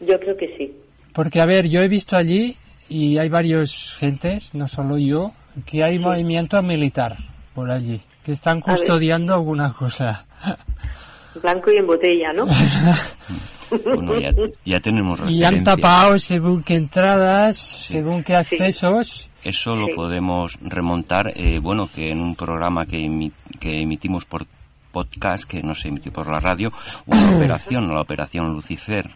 [0.00, 0.72] yo creo que sí.
[1.14, 2.56] Porque, a ver, yo he visto allí,
[2.88, 5.32] y hay varios gentes, no solo yo,
[5.66, 7.16] que hay movimiento militar
[7.54, 10.26] por allí, que están custodiando alguna cosa.
[11.42, 12.46] Blanco y en botella, ¿no?
[13.70, 14.30] Bueno, ya,
[14.64, 19.30] ya tenemos Y han tapado según qué entradas, según qué accesos.
[19.44, 19.92] Eso lo Sí.
[19.94, 23.30] podemos remontar, eh, bueno, que en un programa que, emi-
[23.60, 24.44] que emitimos por
[24.90, 26.72] podcast, que no se emitió por la radio,
[27.06, 29.08] una operación, la operación Lucifer,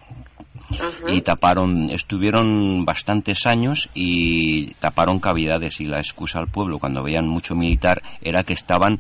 [1.07, 7.29] Y taparon, estuvieron bastantes años y taparon cavidades y la excusa al pueblo cuando veían
[7.29, 8.99] mucho militar era que estaban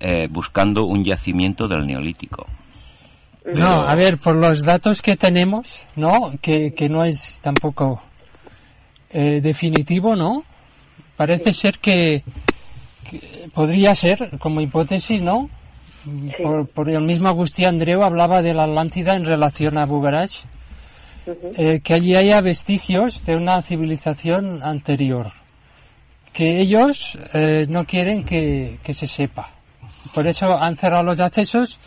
[0.00, 2.46] eh, buscando un yacimiento del neolítico.
[3.44, 6.32] No, a ver, por los datos que tenemos, ¿no?
[6.40, 8.02] Que, que no es tampoco
[9.10, 10.44] eh, definitivo, ¿no?
[11.16, 12.22] Parece ser que,
[13.10, 15.50] que podría ser, como hipótesis, ¿no?
[16.42, 19.82] Por, por el mismo Agustín Andreu hablaba de la Atlántida en relación a
[21.26, 25.32] Eh, que allí haya vestigios de una civilización anterior,
[26.32, 29.50] que ellos eh, no quieren que, que se sepa.
[30.14, 31.78] Por eso han cerrado los accesos.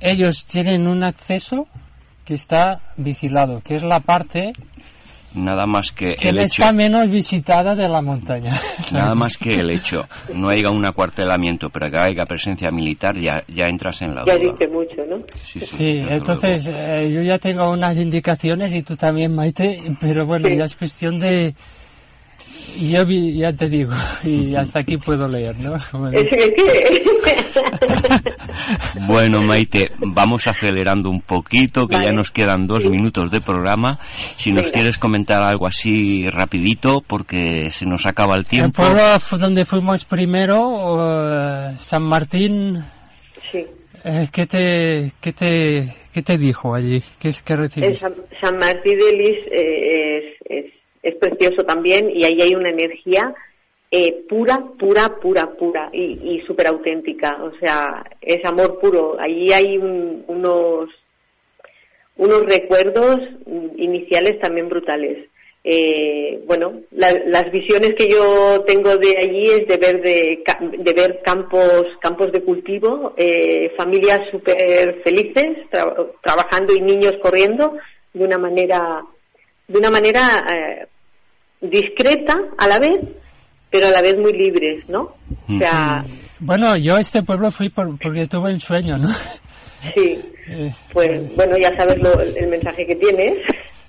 [0.00, 1.68] Ellos tienen un acceso
[2.24, 4.52] que está vigilado, que es la parte
[5.34, 8.52] Nada más que que el hecho, está menos visitada de la montaña.
[8.92, 10.00] nada más que el hecho,
[10.34, 14.36] no haya un acuartelamiento, pero que haya presencia militar, ya, ya entras en la Ya
[14.36, 14.52] duda.
[14.52, 15.18] dice mucho, ¿no?
[15.44, 20.26] Sí, sí, Sí, entonces eh, yo ya tengo unas indicaciones y tú también, Maite, pero
[20.26, 20.56] bueno, Sí.
[20.56, 21.54] ya es cuestión de...
[22.78, 23.92] Yo vi- ya te digo,
[24.24, 25.76] y hasta aquí puedo leer, ¿no?
[25.92, 26.18] Bueno.
[26.18, 26.54] Es que-
[29.06, 32.88] Bueno, Maite, vamos acelerando un poquito, que ya nos quedan dos Sí.
[32.88, 33.98] minutos de programa.
[34.36, 34.74] Si nos Venga.
[34.74, 38.82] quieres comentar algo así rapidito, porque se nos acaba el El tiempo.
[38.82, 40.98] pueblo fu- donde fuimos primero,
[41.70, 42.82] eh, San Martín,
[43.50, 43.64] sí.
[44.04, 47.02] eh, ¿qué, te, qué, te, ¿qué te dijo allí?
[47.18, 47.96] ¿Qué es que El recibiste?
[47.96, 50.24] San, San Martín de Lis eh, es,
[50.64, 53.34] es, es precioso también y ahí hay una energía
[53.92, 56.02] eh, pura, pura, pura, pura y,
[56.36, 57.42] y súper auténtica.
[57.42, 59.16] O sea, es amor puro.
[59.18, 60.88] Allí hay un- unos,
[62.16, 63.18] unos recuerdos
[63.76, 65.26] iniciales también brutales.
[65.64, 71.20] Eh, bueno, la- las visiones que yo tengo de allí es de ver de, ver
[71.22, 77.74] campos campos de cultivo, eh, familias súper felices tra- trabajando y niños corriendo
[78.14, 79.04] de una manera
[79.70, 80.86] de una manera eh,
[81.60, 83.00] discreta a la vez,
[83.70, 85.14] pero a la vez muy libres, ¿no?
[85.48, 86.04] O sea,
[86.40, 89.08] Bueno, yo a este pueblo fui por, porque tuve un sueño, ¿no?
[89.94, 90.18] sí,
[90.48, 93.38] Eh, pues bueno, ya sabes lo- el mensaje que tienes.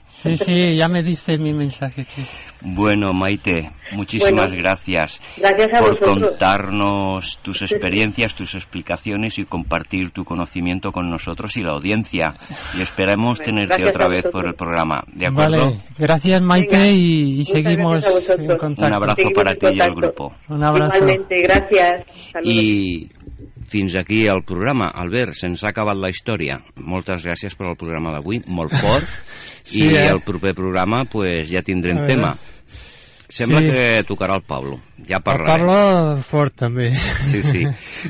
[0.05, 2.23] sí, sí, ya me diste mi mensaje, sí.
[2.63, 6.29] Bueno, Maite, muchísimas Bueno, gracias, Gracias a por vosotros.
[6.29, 12.35] contarnos tus experiencias, tus explicaciones y compartir tu conocimiento con nosotros y la audiencia.
[12.77, 15.03] Y esperamos Bueno, tenerte otra vez por el programa.
[15.11, 15.65] ¿De acuerdo?
[15.65, 18.85] Vale, gracias Maite Venga, y, seguimos en contacto.
[18.85, 20.25] Un abrazo Seguimos para ti y al contacto.
[20.27, 20.35] grupo.
[20.49, 20.95] Un abrazo.
[20.97, 22.03] Igualmente, gracias.
[22.31, 22.55] Saludos.
[22.55, 23.09] I
[23.71, 24.91] fins aquí el programa.
[24.93, 26.57] Albert, se'ns ha acabat la història.
[26.75, 29.07] Moltes gràcies per al programa d'avui, molt fort.
[29.63, 30.07] Sí, I eh?
[30.09, 32.17] el proper programa pues, ja tindrem A veure.
[33.31, 33.69] Sembla Sí.
[33.71, 34.79] que tocarà el Pablo.
[35.07, 35.65] Ja El parlarem.
[35.65, 36.89] Pablo fort també.
[36.93, 37.63] Sí, sí.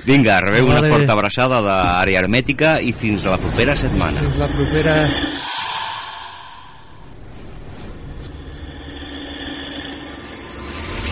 [0.06, 0.90] Vinga, rebeu una Vale.
[0.96, 4.20] forta abraçada d'àrea hermètica i fins la propera setmana.
[4.26, 4.96] Fins la propera...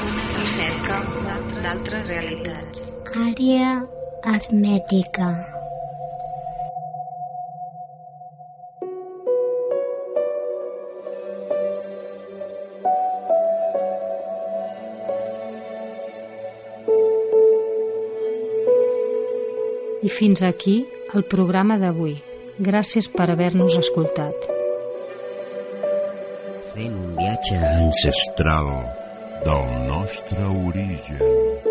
[0.09, 0.97] Una recerca
[1.63, 2.83] d'altres realitats.
[3.27, 3.71] Àrea
[4.33, 5.29] hermètica.
[20.09, 20.81] Fins aquí
[21.15, 22.15] el programa d'avui.
[22.59, 24.47] Gràcies per haver-nos escoltat.
[26.73, 28.71] Fent un viatge ancestral
[29.45, 31.68] del nostre origen.